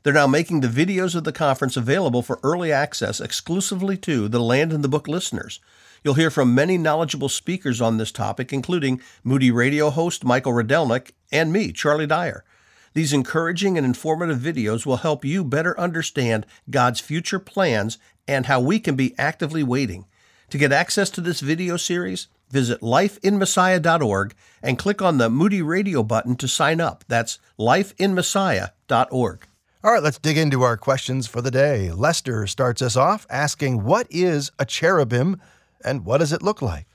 [0.03, 4.39] They're now making the videos of the conference available for early access exclusively to the
[4.39, 5.59] Land and the Book listeners.
[6.03, 11.11] You'll hear from many knowledgeable speakers on this topic, including Moody radio host Michael Rydelnik
[11.31, 12.45] and me, Charlie Dyer.
[12.93, 17.97] These encouraging and informative videos will help you better understand God's future plans
[18.27, 20.05] and how we can be actively waiting.
[20.49, 26.01] To get access to this video series, visit lifeinmessiah.org and click on the Moody Radio
[26.03, 27.03] button to sign up.
[27.07, 29.47] That's lifeinmessiah.org.
[29.81, 31.91] All right, let's dig into our questions for the day.
[31.91, 35.39] Lester starts us off asking, What is a cherubim
[35.85, 36.85] and what does it look like?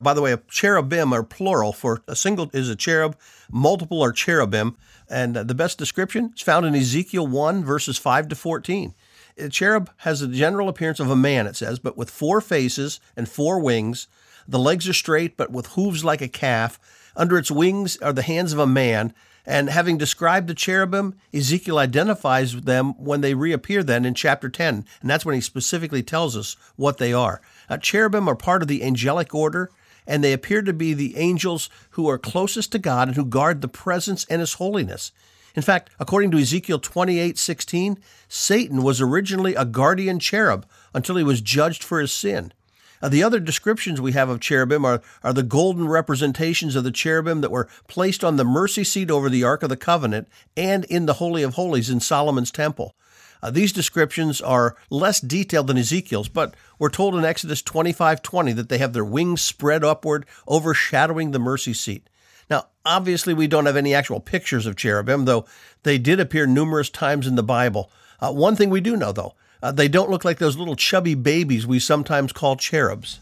[0.00, 3.16] By the way, a cherubim are plural for a single is a cherub,
[3.50, 4.76] multiple are cherubim.
[5.08, 8.94] And the best description is found in Ezekiel 1, verses 5 to 14.
[9.36, 13.00] A cherub has a general appearance of a man, it says, but with four faces
[13.16, 14.06] and four wings.
[14.46, 16.78] The legs are straight, but with hooves like a calf.
[17.16, 19.14] Under its wings are the hands of a man.
[19.46, 24.86] And having described the cherubim, Ezekiel identifies them when they reappear then in chapter 10.
[25.00, 27.42] And that's when he specifically tells us what they are.
[27.68, 29.70] Now, cherubim are part of the angelic order
[30.06, 33.60] and they appear to be the angels who are closest to God and who guard
[33.60, 35.12] the presence and his holiness.
[35.54, 41.40] In fact, according to Ezekiel 28:16, Satan was originally a guardian cherub until he was
[41.40, 42.52] judged for his sin.
[43.00, 46.90] Uh, the other descriptions we have of cherubim are, are the golden representations of the
[46.90, 50.84] cherubim that were placed on the mercy seat over the Ark of the Covenant and
[50.86, 52.94] in the Holy of Holies in Solomon's temple.
[53.42, 58.68] Uh, these descriptions are less detailed than Ezekiel's, but we're told in Exodus 25:20 that
[58.68, 62.08] they have their wings spread upward, overshadowing the mercy seat.
[62.50, 65.46] Now, obviously, we don't have any actual pictures of cherubim, though
[65.82, 67.90] they did appear numerous times in the Bible.
[68.20, 71.14] Uh, one thing we do know, though, uh, they don't look like those little chubby
[71.14, 73.20] babies we sometimes call cherubs.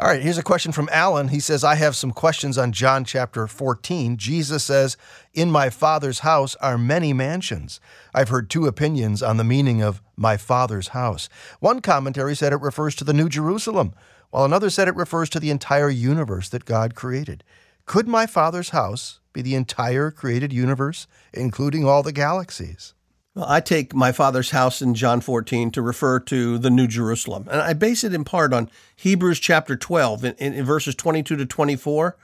[0.00, 1.26] All right, here's a question from Alan.
[1.26, 4.16] He says, I have some questions on John chapter 14.
[4.16, 4.96] Jesus says,
[5.34, 7.80] In my Father's house are many mansions.
[8.14, 11.28] I've heard two opinions on the meaning of my Father's house.
[11.58, 13.92] One commentary said it refers to the New Jerusalem,
[14.30, 17.42] while another said it refers to the entire universe that God created.
[17.84, 22.94] Could my Father's house be the entire created universe, including all the galaxies?
[23.46, 27.46] I take my father's house in John 14 to refer to the New Jerusalem.
[27.50, 31.36] And I base it in part on Hebrews chapter 12 in, in, in verses 22
[31.36, 32.16] to 24.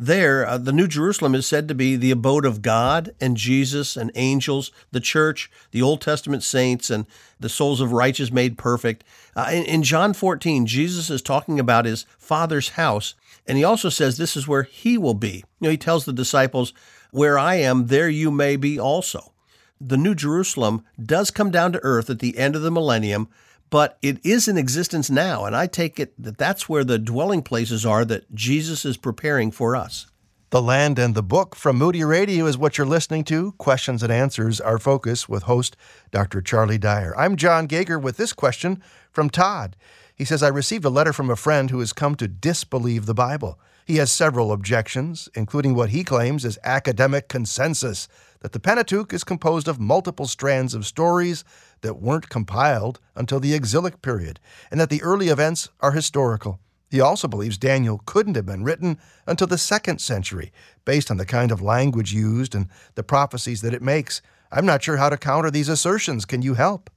[0.00, 3.96] There, uh, the New Jerusalem is said to be the abode of God and Jesus
[3.96, 7.04] and angels, the church, the Old Testament saints, and
[7.40, 9.02] the souls of righteous made perfect.
[9.34, 13.88] Uh, in, in John 14, Jesus is talking about his Father's house, and he also
[13.88, 15.44] says this is where he will be.
[15.58, 16.72] You know, he tells the disciples,
[17.10, 19.32] Where I am, there you may be also
[19.80, 23.28] the New Jerusalem does come down to earth at the end of the millennium,
[23.70, 25.44] but it is in existence now.
[25.44, 29.50] And I take it that that's where the dwelling places are that Jesus is preparing
[29.50, 30.06] for us.
[30.50, 33.52] The Land and the Book from Moody Radio is what you're listening to.
[33.52, 35.76] Questions and Answers, our focus with host
[36.10, 36.40] Dr.
[36.40, 37.14] Charlie Dyer.
[37.18, 39.76] I'm John Gager with this question from Todd.
[40.16, 43.12] He says, I received a letter from a friend who has come to disbelieve the
[43.12, 43.60] Bible.
[43.84, 48.08] He has several objections, including what he claims is academic consensus
[48.40, 51.44] that the Pentateuch is composed of multiple strands of stories
[51.80, 56.60] that weren't compiled until the exilic period, and that the early events are historical.
[56.90, 60.52] He also believes Daniel couldn't have been written until the second century,
[60.84, 64.22] based on the kind of language used and the prophecies that it makes.
[64.50, 66.24] I'm not sure how to counter these assertions.
[66.24, 66.88] Can you help?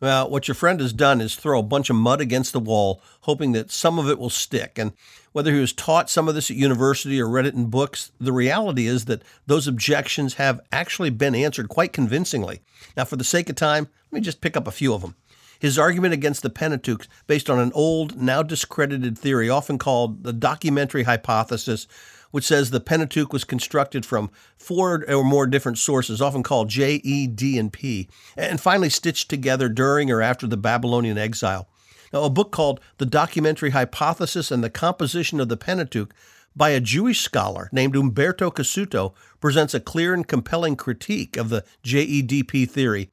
[0.00, 3.02] Well, what your friend has done is throw a bunch of mud against the wall,
[3.22, 4.78] hoping that some of it will stick.
[4.78, 4.92] And
[5.32, 8.32] whether he was taught some of this at university or read it in books, the
[8.32, 12.60] reality is that those objections have actually been answered quite convincingly.
[12.96, 15.14] Now, for the sake of time, let me just pick up a few of them.
[15.58, 20.32] His argument against the Pentateuch, based on an old, now discredited theory, often called the
[20.32, 21.88] documentary hypothesis,
[22.30, 27.00] which says the Pentateuch was constructed from four or more different sources, often called J,
[27.02, 31.68] E, D, and P, and finally stitched together during or after the Babylonian exile.
[32.12, 36.14] Now, a book called The Documentary Hypothesis and the Composition of the Pentateuch
[36.56, 41.64] by a Jewish scholar named Umberto Cassuto presents a clear and compelling critique of the
[41.84, 43.10] JEDP theory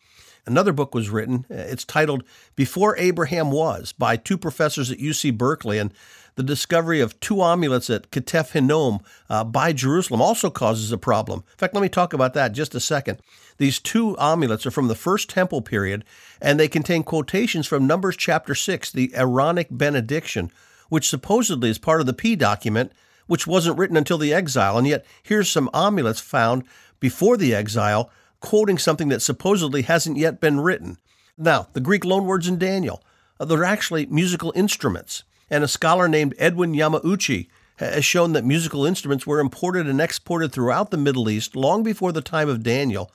[0.48, 1.46] Another book was written.
[1.50, 2.24] It's titled
[2.56, 5.80] Before Abraham Was by two professors at UC Berkeley.
[5.80, 5.92] And
[6.36, 11.44] the discovery of two amulets at Ketef Hinnom uh, by Jerusalem also causes a problem.
[11.52, 13.20] In fact, let me talk about that just a second.
[13.58, 16.04] These two amulets are from the First Temple period,
[16.42, 20.52] and they contain quotations from Numbers chapter 6, the Aaronic benediction,
[20.90, 22.92] which supposedly is part of the P document,
[23.28, 24.78] which wasn't written until the exile.
[24.78, 26.64] And yet, here's some amulets found
[27.00, 30.98] before the exile quoting something that supposedly hasn't yet been written.
[31.38, 33.02] Now, the Greek loanwords in Daniel,
[33.40, 35.24] uh, they're actually musical instruments.
[35.50, 40.52] And a scholar named Edwin Yamauchi has shown that musical instruments were imported and exported
[40.52, 43.12] throughout the Middle East long before the time of Daniel.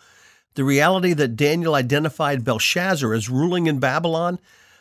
[0.54, 4.38] The reality that Daniel identified Belshazzar as ruling in Babylon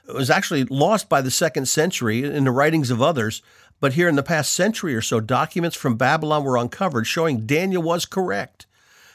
[0.07, 3.41] was actually lost by the second century in the writings of others.
[3.79, 7.81] But here in the past century or so, documents from Babylon were uncovered showing Daniel
[7.81, 8.65] was correct.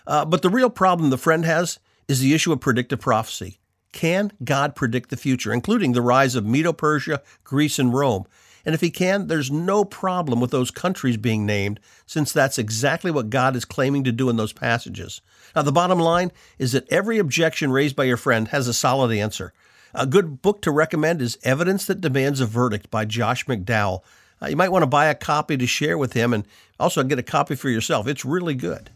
[0.07, 3.59] Uh, but the real problem the friend has is the issue of predictive prophecy.
[3.95, 8.27] Can God predict the future, including the rise of Medo Persia, Greece, and Rome?
[8.67, 13.13] And if he can, there's no problem with those countries being named, since that's exactly
[13.13, 15.21] what God is claiming to do in those passages.
[15.55, 19.17] Now, the bottom line is that every objection raised by your friend has a solid
[19.17, 19.53] answer.
[19.95, 24.01] A good book to recommend is Evidence That Demands a Verdict by Josh McDowell.
[24.43, 26.49] Uh, you might want to buy a copy to share with him and
[26.81, 28.09] also get a copy for yourself.
[28.09, 28.91] It's really good.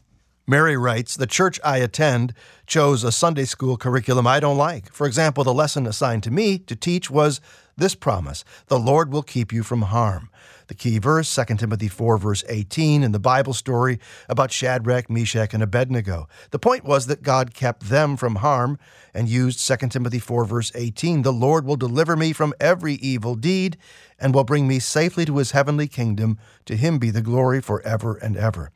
[0.50, 2.32] Mary writes The church I attend
[2.66, 4.90] chose a Sunday school curriculum I don't like.
[4.90, 7.42] For example, the lesson assigned to me to teach was
[7.76, 10.30] this promise The Lord will keep you from harm.
[10.68, 15.52] The key verse, 2 Timothy 4, verse 18, in the Bible story about Shadrach, Meshach,
[15.52, 16.28] and Abednego.
[16.50, 18.78] The point was that God kept them from harm
[19.12, 23.34] and used 2 Timothy 4, verse 18 The Lord will deliver me from every evil
[23.34, 23.76] deed
[24.18, 26.38] and will bring me safely to his heavenly kingdom.
[26.64, 28.72] To him be the glory forever and ever.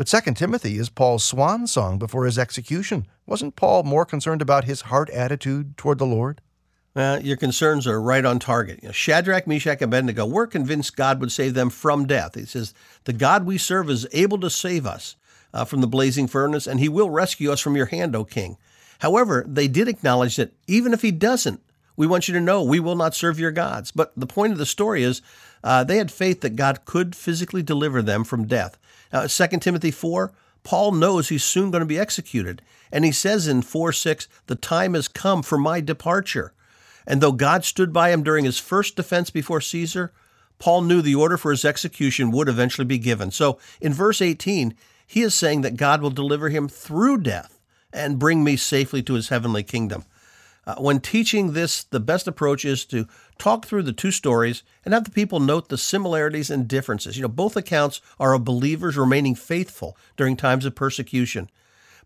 [0.00, 3.06] But 2 Timothy is Paul's swan song before his execution.
[3.26, 6.40] Wasn't Paul more concerned about his heart attitude toward the Lord?
[6.94, 8.78] Well, your concerns are right on target.
[8.80, 12.34] You know, Shadrach, Meshach, and Abednego were convinced God would save them from death.
[12.34, 12.72] He says,
[13.04, 15.16] The God we serve is able to save us
[15.52, 18.56] uh, from the blazing furnace, and he will rescue us from your hand, O king.
[19.00, 21.60] However, they did acknowledge that even if he doesn't,
[21.94, 23.90] we want you to know we will not serve your gods.
[23.90, 25.20] But the point of the story is
[25.62, 28.78] uh, they had faith that God could physically deliver them from death.
[29.12, 32.62] Uh, now, 2 Timothy 4, Paul knows he's soon going to be executed.
[32.92, 36.52] And he says in 4 6, the time has come for my departure.
[37.06, 40.12] And though God stood by him during his first defense before Caesar,
[40.58, 43.30] Paul knew the order for his execution would eventually be given.
[43.30, 44.74] So in verse 18,
[45.06, 47.58] he is saying that God will deliver him through death
[47.92, 50.04] and bring me safely to his heavenly kingdom.
[50.70, 54.94] Uh, when teaching this, the best approach is to talk through the two stories and
[54.94, 57.16] have the people note the similarities and differences.
[57.16, 61.50] You know, both accounts are of believers remaining faithful during times of persecution.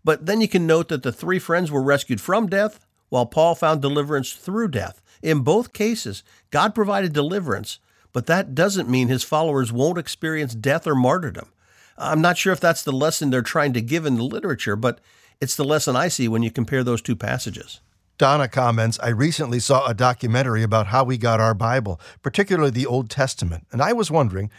[0.02, 3.54] But then you can note that the three friends were rescued from death, while Paul
[3.54, 5.02] found deliverance through death.
[5.22, 7.80] In both cases, God provided deliverance,
[8.14, 11.52] but that doesn't mean his followers won't experience death or martyrdom.
[11.98, 15.00] I'm not sure if that's the lesson they're trying to give in the literature, but
[15.38, 17.80] it's the lesson I see when you compare those two passages.
[18.16, 22.86] Donna comments, I recently saw a documentary about how we got our Bible, particularly the
[22.86, 24.50] Old Testament, and I was wondering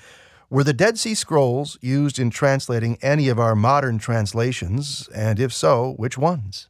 [0.50, 5.52] were the Dead Sea Scrolls used in translating any of our modern translations, and if
[5.52, 6.68] so, which ones?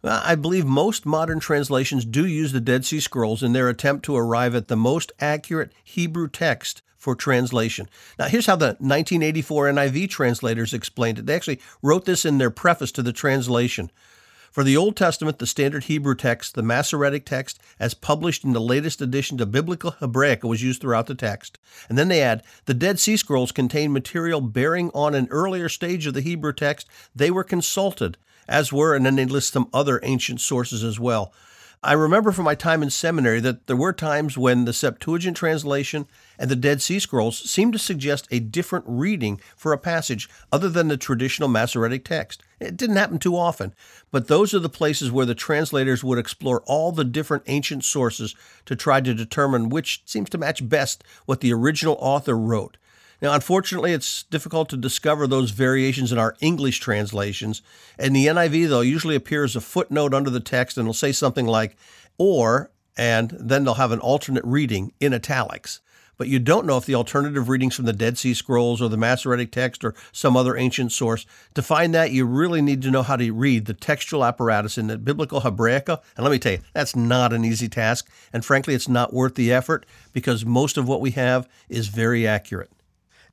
[0.00, 4.04] Well, I believe most modern translations do use the Dead Sea Scrolls in their attempt
[4.04, 7.88] to arrive at the most accurate Hebrew text for translation.
[8.18, 11.26] Now, here's how the 1984 NIV translators explained it.
[11.26, 13.90] They actually wrote this in their preface to the translation.
[14.50, 18.60] For the Old Testament, the standard Hebrew text, the Masoretic text, as published in the
[18.60, 21.58] latest edition of Biblia Hebraica, was used throughout the text.
[21.88, 26.06] And then they add, the Dead Sea Scrolls contain material bearing on an earlier stage
[26.06, 26.88] of the Hebrew text.
[27.14, 28.16] They were consulted,
[28.48, 31.32] as were, and then they list some other ancient sources as well.
[31.86, 36.08] I remember from my time in seminary that there were times when the Septuagint translation
[36.36, 40.68] and the Dead Sea Scrolls seemed to suggest a different reading for a passage other
[40.68, 42.42] than the traditional Masoretic text.
[42.58, 43.72] It didn't happen too often,
[44.10, 48.34] but those are the places where the translators would explore all the different ancient sources
[48.64, 52.78] to try to determine which seems to match best what the original author wrote.
[53.22, 57.62] Now, unfortunately, it's difficult to discover those variations in our English translations.
[57.98, 61.46] And the NIV, though, usually appears a footnote under the text and it'll say something
[61.46, 61.76] like,
[62.18, 65.80] or, and then they'll have an alternate reading in italics.
[66.18, 68.96] But you don't know if the alternative readings from the Dead Sea Scrolls or the
[68.96, 71.26] Masoretic text or some other ancient source.
[71.54, 74.86] To find that, you really need to know how to read the textual apparatus in
[74.86, 76.00] the Biblia Hebraica.
[76.16, 78.08] And let me tell you, that's not an easy task.
[78.32, 82.26] And frankly, it's not worth the effort because most of what we have is very
[82.26, 82.70] accurate.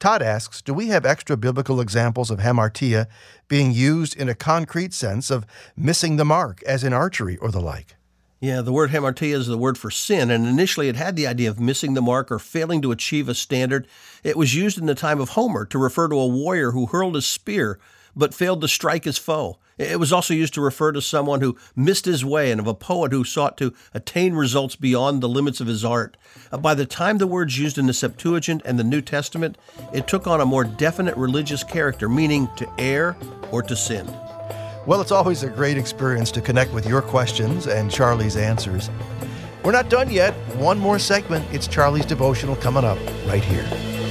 [0.03, 3.07] Todd asks Do we have extra biblical examples of hamartia
[3.47, 5.45] being used in a concrete sense of
[5.77, 7.95] missing the mark, as in archery or the like?
[8.41, 11.49] Yeah, the word hamartia is the word for sin, and initially it had the idea
[11.49, 13.87] of missing the mark or failing to achieve a standard.
[14.25, 17.15] It was used in the time of Homer to refer to a warrior who hurled
[17.15, 17.79] his spear
[18.15, 19.57] but failed to strike his foe.
[19.77, 22.75] It was also used to refer to someone who missed his way and of a
[22.75, 26.15] poet who sought to attain results beyond the limits of his art.
[26.51, 29.57] Uh, by the time the word's used in the Septuagint and the New Testament,
[29.91, 33.17] it took on a more definite religious character, meaning to err
[33.51, 34.05] or to sin.
[34.85, 38.89] Well, it's always a great experience to connect with your questions and Charlie's answers.
[39.63, 40.33] We're not done yet.
[40.57, 41.45] One more segment.
[41.53, 44.02] It's Charlie's devotional coming up right here.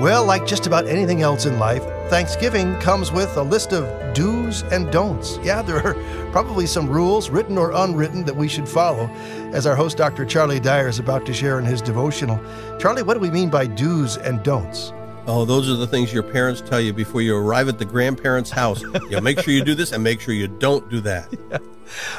[0.00, 4.62] Well, like just about anything else in life, Thanksgiving comes with a list of do's
[4.62, 5.38] and don'ts.
[5.42, 5.94] Yeah, there are
[6.32, 9.08] probably some rules, written or unwritten, that we should follow,
[9.52, 10.24] as our host, Dr.
[10.24, 12.40] Charlie Dyer, is about to share in his devotional.
[12.78, 14.94] Charlie, what do we mean by do's and don'ts?
[15.26, 18.50] Oh, those are the things your parents tell you before you arrive at the grandparents'
[18.50, 18.82] house.
[18.82, 21.28] you know, make sure you do this and make sure you don't do that.
[21.50, 21.58] Yeah.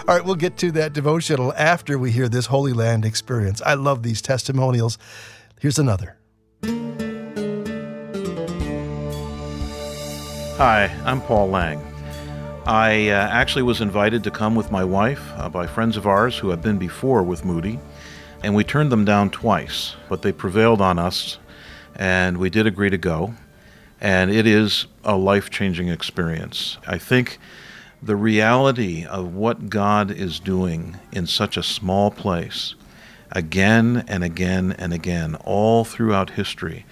[0.07, 3.63] All right, we'll get to that devotional after we hear this Holy Land experience.
[3.65, 4.99] I love these testimonials.
[5.59, 6.17] Here's another.
[10.57, 11.79] Hi, I'm Paul Lang.
[12.67, 16.37] I uh, actually was invited to come with my wife uh, by friends of ours
[16.37, 17.79] who had been before with Moody,
[18.43, 21.39] and we turned them down twice, but they prevailed on us,
[21.95, 23.35] and we did agree to go.
[24.01, 26.77] And it is a life changing experience.
[26.85, 27.39] I think
[28.03, 32.75] the reality of what God is doing in such a small place,
[33.31, 36.85] again and again and again, all throughout history,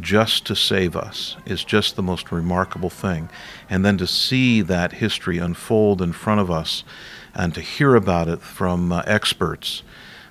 [0.00, 3.28] just to save us is just the most remarkable thing.
[3.68, 6.82] And then to see that history unfold in front of us
[7.34, 9.82] and to hear about it from uh, experts,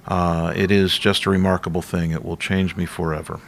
[0.08, 2.12] uh, it is just a remarkable thing.
[2.12, 3.40] It will change me forever.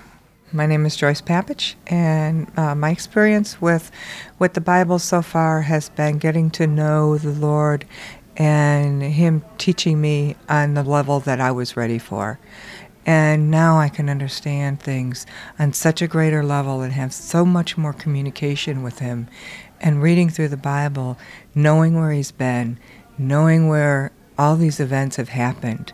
[0.56, 3.92] My name is Joyce Papich, and uh, my experience with
[4.40, 7.84] with the Bible so far has been getting to know the Lord
[8.38, 12.40] and Him teaching me on the level that I was ready for.
[13.06, 15.26] And now I can understand things
[15.60, 19.28] on such a greater level and have so much more communication with Him.
[19.82, 21.18] And reading through the Bible,
[21.54, 22.80] knowing where He's been,
[23.18, 25.92] knowing where all these events have happened,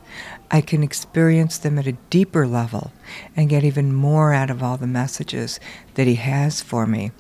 [0.54, 2.92] I can experience them at a deeper level
[3.38, 5.60] and get even more out of all the messages
[5.94, 7.12] that He has for me.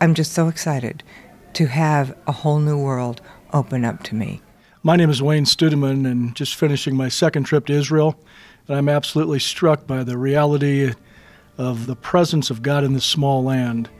[0.00, 1.02] I'm just so excited
[1.54, 3.20] to have a whole new world
[3.52, 4.40] open up to me.
[4.84, 8.16] My name is Wayne Studeman, and just finishing my second trip to Israel.
[8.68, 10.92] And I'm absolutely struck by the reality
[11.56, 13.90] of the presence of God in this small land.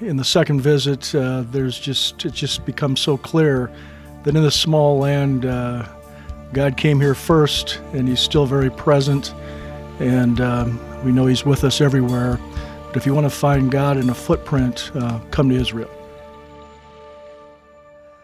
[0.00, 3.70] In the second visit, uh, there's just it just becomes so clear
[4.24, 5.86] that in this small land, uh,
[6.52, 9.34] God came here first, and He's still very present,
[9.98, 12.38] and um, we know He's with us everywhere.
[12.88, 15.90] But if you want to find God in a footprint, uh, come to Israel.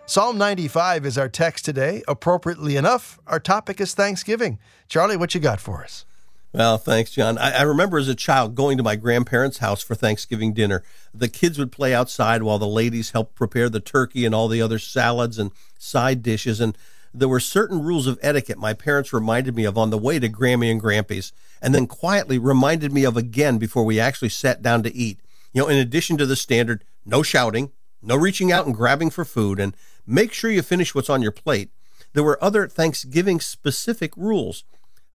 [0.07, 2.03] Psalm 95 is our text today.
[2.07, 4.59] Appropriately enough, our topic is Thanksgiving.
[4.89, 6.05] Charlie, what you got for us?
[6.53, 7.37] Well, thanks, John.
[7.37, 10.85] I, I, remember as a child going to my grandparents' house for Thanksgiving dinner.
[11.12, 14.62] The kids would play outside while the ladies helped prepare the turkey and all the
[14.62, 16.61] other salads and side dishes.
[16.61, 16.79] And
[17.14, 20.28] there were certain rules of etiquette my parents reminded me of on the way to
[20.28, 24.82] Grammy and Grampy's, and then quietly reminded me of again before we actually sat down
[24.82, 25.20] to eat.
[25.52, 27.70] You know, in addition to the standard no shouting,
[28.02, 31.30] no reaching out and grabbing for food, and make sure you finish what's on your
[31.30, 31.70] plate,
[32.14, 34.64] there were other Thanksgiving specific rules.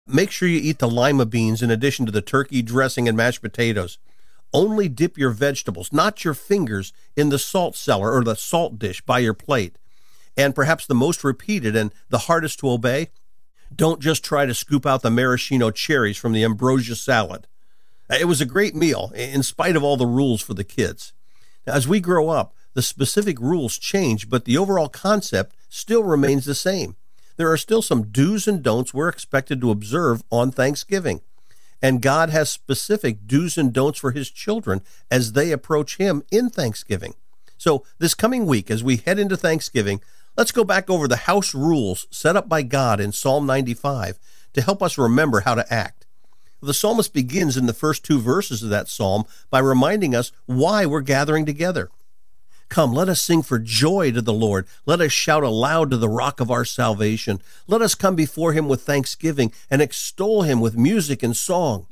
[0.07, 3.41] Make sure you eat the lima beans in addition to the turkey dressing and mashed
[3.41, 3.97] potatoes.
[4.53, 9.01] Only dip your vegetables, not your fingers, in the salt cellar or the salt dish
[9.01, 9.77] by your plate.
[10.39, 13.09] And perhaps the most repeated and the hardest to obey,
[13.75, 17.47] don't just try to scoop out the maraschino cherries from the ambrosia salad.
[18.09, 21.13] It was a great meal, in spite of all the rules for the kids.
[21.67, 26.45] Now, as we grow up, the specific rules change, but the overall concept still remains
[26.45, 26.95] the same
[27.39, 31.21] there are still some do's and don'ts we're expected to observe on Thanksgiving.
[31.81, 36.49] And God has specific do's and don'ts for his children as they approach him in
[36.49, 37.15] Thanksgiving.
[37.57, 40.01] So, this coming week, as we head into Thanksgiving,
[40.39, 44.17] let's go back over the house rules set up by God in Psalm 95
[44.53, 46.05] to help us remember how to act.
[46.61, 50.85] The psalmist begins in the first two verses of that psalm by reminding us why
[50.85, 51.89] we're gathering together.
[52.69, 54.65] Come, let us sing for joy to the Lord.
[54.85, 57.41] Let us shout aloud to the rock of our salvation.
[57.67, 61.87] Let us come before him with thanksgiving and extol him with music and song.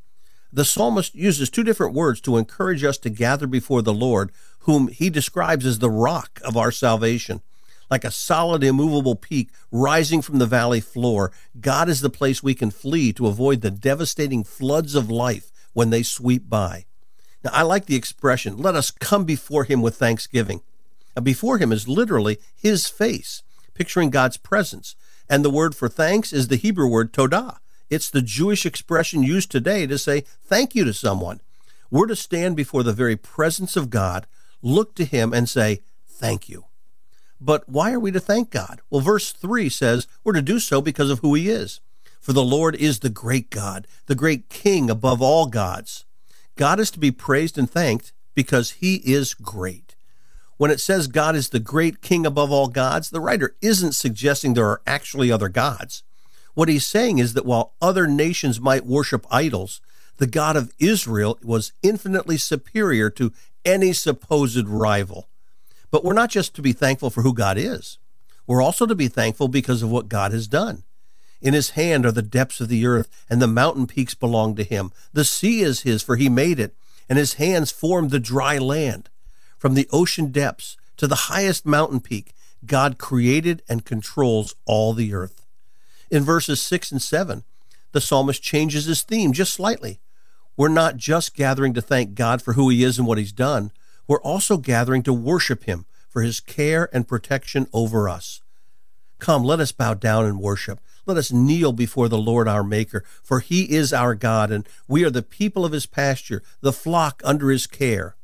[0.53, 4.87] The psalmist uses two different words to encourage us to gather before the Lord, whom
[4.87, 7.41] he describes as the rock of our salvation.
[7.89, 12.53] Like a solid, immovable peak rising from the valley floor, God is the place we
[12.53, 16.85] can flee to avoid the devastating floods of life when they sweep by.
[17.43, 20.61] Now, I like the expression, let us come before him with thanksgiving.
[21.15, 24.95] Now, before him is literally his face, picturing God's presence.
[25.29, 27.57] And the word for thanks is the Hebrew word todah.
[27.89, 31.41] It's the Jewish expression used today to say thank you to someone.
[31.89, 34.27] We're to stand before the very presence of God,
[34.61, 36.65] look to him, and say thank you.
[37.39, 38.81] But why are we to thank God?
[38.89, 41.79] Well, verse 3 says we're to do so because of who he is.
[42.19, 46.05] For the Lord is the great God, the great King above all gods.
[46.55, 49.95] God is to be praised and thanked because he is great.
[50.57, 54.53] When it says God is the great king above all gods, the writer isn't suggesting
[54.53, 56.03] there are actually other gods.
[56.55, 59.81] What he's saying is that while other nations might worship idols,
[60.17, 63.31] the God of Israel was infinitely superior to
[63.63, 65.29] any supposed rival.
[65.91, 67.97] But we're not just to be thankful for who God is,
[68.45, 70.83] we're also to be thankful because of what God has done.
[71.41, 74.63] In his hand are the depths of the earth, and the mountain peaks belong to
[74.63, 74.91] him.
[75.13, 76.73] The sea is his, for he made it,
[77.09, 79.09] and his hands formed the dry land.
[79.57, 82.33] From the ocean depths to the highest mountain peak,
[82.65, 85.45] God created and controls all the earth.
[86.09, 87.43] In verses 6 and 7,
[87.91, 89.99] the psalmist changes his theme just slightly.
[90.55, 93.71] We're not just gathering to thank God for who he is and what he's done,
[94.07, 98.41] we're also gathering to worship him for his care and protection over us.
[99.19, 100.79] Come, let us bow down and worship.
[101.05, 105.03] Let us kneel before the Lord our Maker, for he is our God, and we
[105.03, 108.15] are the people of his pasture, the flock under his care.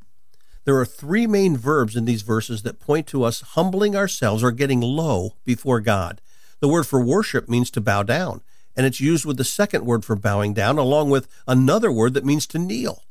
[0.65, 4.51] There are three main verbs in these verses that point to us humbling ourselves or
[4.51, 6.21] getting low before God.
[6.59, 8.41] The word for worship means to bow down,
[8.75, 12.25] and it's used with the second word for bowing down, along with another word that
[12.25, 13.03] means to kneel.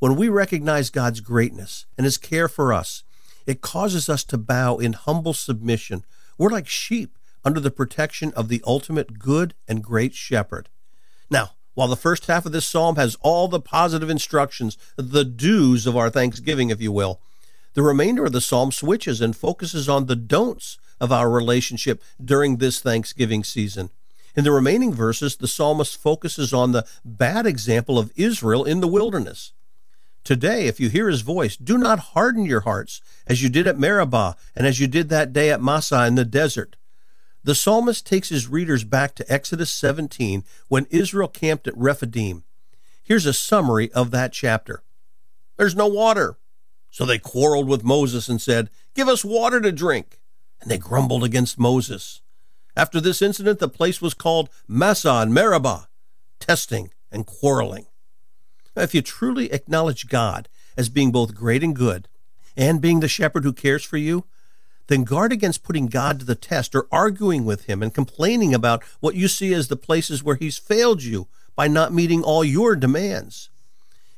[0.00, 3.04] When we recognize God's greatness and his care for us,
[3.46, 6.06] it causes us to bow in humble submission.
[6.38, 10.70] We're like sheep under the protection of the ultimate good and great shepherd.
[11.30, 15.86] Now, while the first half of this psalm has all the positive instructions, the do's
[15.86, 17.20] of our thanksgiving, if you will,
[17.74, 22.56] the remainder of the psalm switches and focuses on the don'ts of our relationship during
[22.56, 23.90] this Thanksgiving season.
[24.34, 28.88] In the remaining verses, the psalmist focuses on the bad example of Israel in the
[28.88, 29.52] wilderness.
[30.24, 33.78] Today, if you hear his voice, do not harden your hearts as you did at
[33.78, 36.76] Meribah and as you did that day at Massah in the desert.
[37.42, 42.44] The psalmist takes his readers back to Exodus 17 when Israel camped at Rephidim.
[43.02, 44.82] Here's a summary of that chapter
[45.56, 46.36] There's no water.
[46.90, 50.20] So they quarreled with Moses and said, Give us water to drink.
[50.60, 52.20] And they grumbled against Moses.
[52.76, 55.88] After this incident, the place was called Massah and Meribah,
[56.38, 57.86] testing and quarreling.
[58.76, 62.08] If you truly acknowledge God as being both great and good,
[62.56, 64.24] and being the shepherd who cares for you,
[64.88, 68.82] then guard against putting God to the test or arguing with him and complaining about
[68.98, 72.74] what you see as the places where he's failed you by not meeting all your
[72.74, 73.50] demands.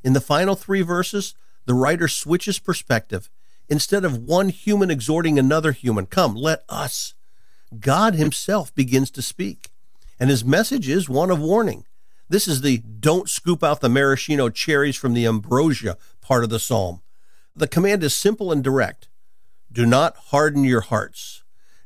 [0.03, 1.35] In the final three verses,
[1.67, 3.29] the writer switches perspective.
[3.69, 7.15] Instead of one human exhorting another human, come, let us.
[7.79, 9.71] God himself begins to speak.
[10.19, 11.85] And his message is one of warning.
[12.33, 16.59] This is the don't scoop out the maraschino cherries from the ambrosia part of the
[16.59, 17.03] psalm.
[17.55, 19.11] The command is simple and direct
[19.71, 21.45] do not harden your hearts.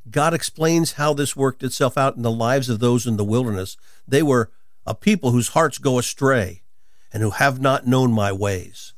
[0.08, 3.76] God explains how this worked itself out in the lives of those in the wilderness.
[4.06, 4.52] They were
[4.86, 6.62] a people whose hearts go astray
[7.12, 8.94] and who have not known my ways.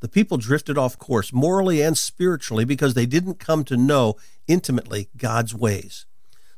[0.00, 4.16] The people drifted off course morally and spiritually because they didn't come to know
[4.48, 6.06] intimately God's ways.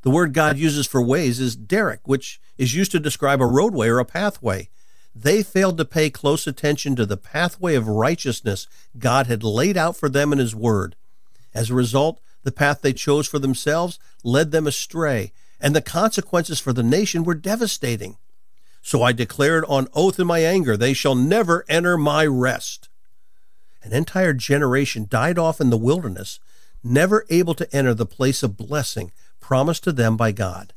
[0.02, 3.88] The word God uses for ways is derek, which is used to describe a roadway
[3.88, 4.68] or a pathway.
[5.14, 8.68] They failed to pay close attention to the pathway of righteousness
[8.98, 10.94] God had laid out for them in His Word.
[11.52, 16.60] As a result, the path they chose for themselves led them astray, and the consequences
[16.60, 18.16] for the nation were devastating.
[18.80, 22.88] So I declared on oath in my anger, They shall never enter my rest.
[23.82, 26.38] An entire generation died off in the wilderness,
[26.84, 30.72] never able to enter the place of blessing promised to them by God.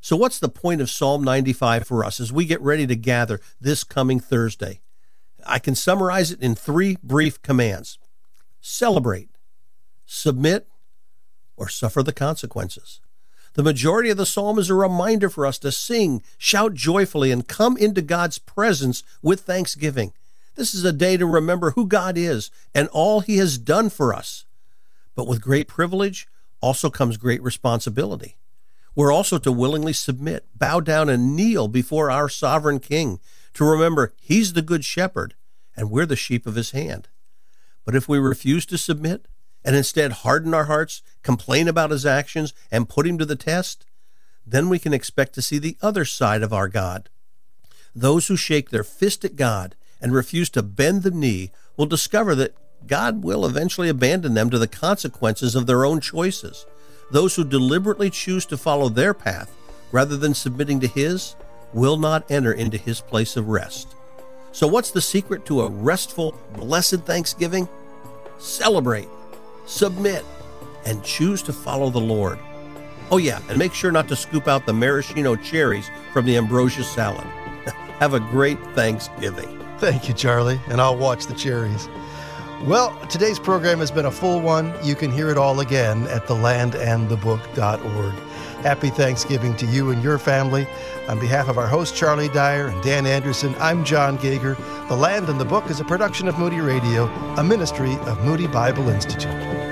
[0.00, 3.40] So, what's the point of Psalm 95 for us as we get ready to gather
[3.60, 4.80] this coming Thursday?
[5.46, 7.98] I can summarize it in three brief commands
[8.60, 9.28] celebrate,
[10.06, 10.68] submit,
[11.56, 13.00] or suffer the consequences.
[13.54, 17.46] The majority of the psalm is a reminder for us to sing, shout joyfully, and
[17.46, 20.12] come into God's presence with thanksgiving.
[20.54, 24.14] This is a day to remember who God is and all He has done for
[24.14, 24.46] us.
[25.14, 26.26] But with great privilege
[26.62, 28.36] also comes great responsibility.
[28.94, 33.20] We're also to willingly submit, bow down, and kneel before our sovereign King
[33.54, 35.34] to remember He's the Good Shepherd
[35.76, 37.08] and we're the sheep of His hand.
[37.84, 39.26] But if we refuse to submit
[39.64, 43.86] and instead harden our hearts, complain about His actions, and put Him to the test,
[44.44, 47.08] then we can expect to see the other side of our God.
[47.94, 52.34] Those who shake their fist at God and refuse to bend the knee will discover
[52.34, 52.54] that
[52.86, 56.66] God will eventually abandon them to the consequences of their own choices.
[57.10, 59.54] Those who deliberately choose to follow their path
[59.92, 61.36] rather than submitting to His
[61.72, 63.94] will not enter into His place of rest.
[64.52, 67.68] So, what's the secret to a restful, blessed Thanksgiving?
[68.38, 69.08] Celebrate,
[69.66, 70.24] submit,
[70.84, 72.38] and choose to follow the Lord.
[73.10, 76.82] Oh, yeah, and make sure not to scoop out the maraschino cherries from the ambrosia
[76.82, 77.24] salad.
[77.98, 79.58] Have a great Thanksgiving.
[79.78, 81.88] Thank you, Charlie, and I'll watch the cherries.
[82.64, 84.72] Well, today's program has been a full one.
[84.84, 88.14] You can hear it all again at thelandandthebook.org.
[88.62, 90.68] Happy Thanksgiving to you and your family.
[91.08, 94.54] On behalf of our host, Charlie Dyer and Dan Anderson, I'm John Gauger.
[94.88, 97.06] The Land and the Book is a production of Moody Radio,
[97.36, 99.71] a ministry of Moody Bible Institute.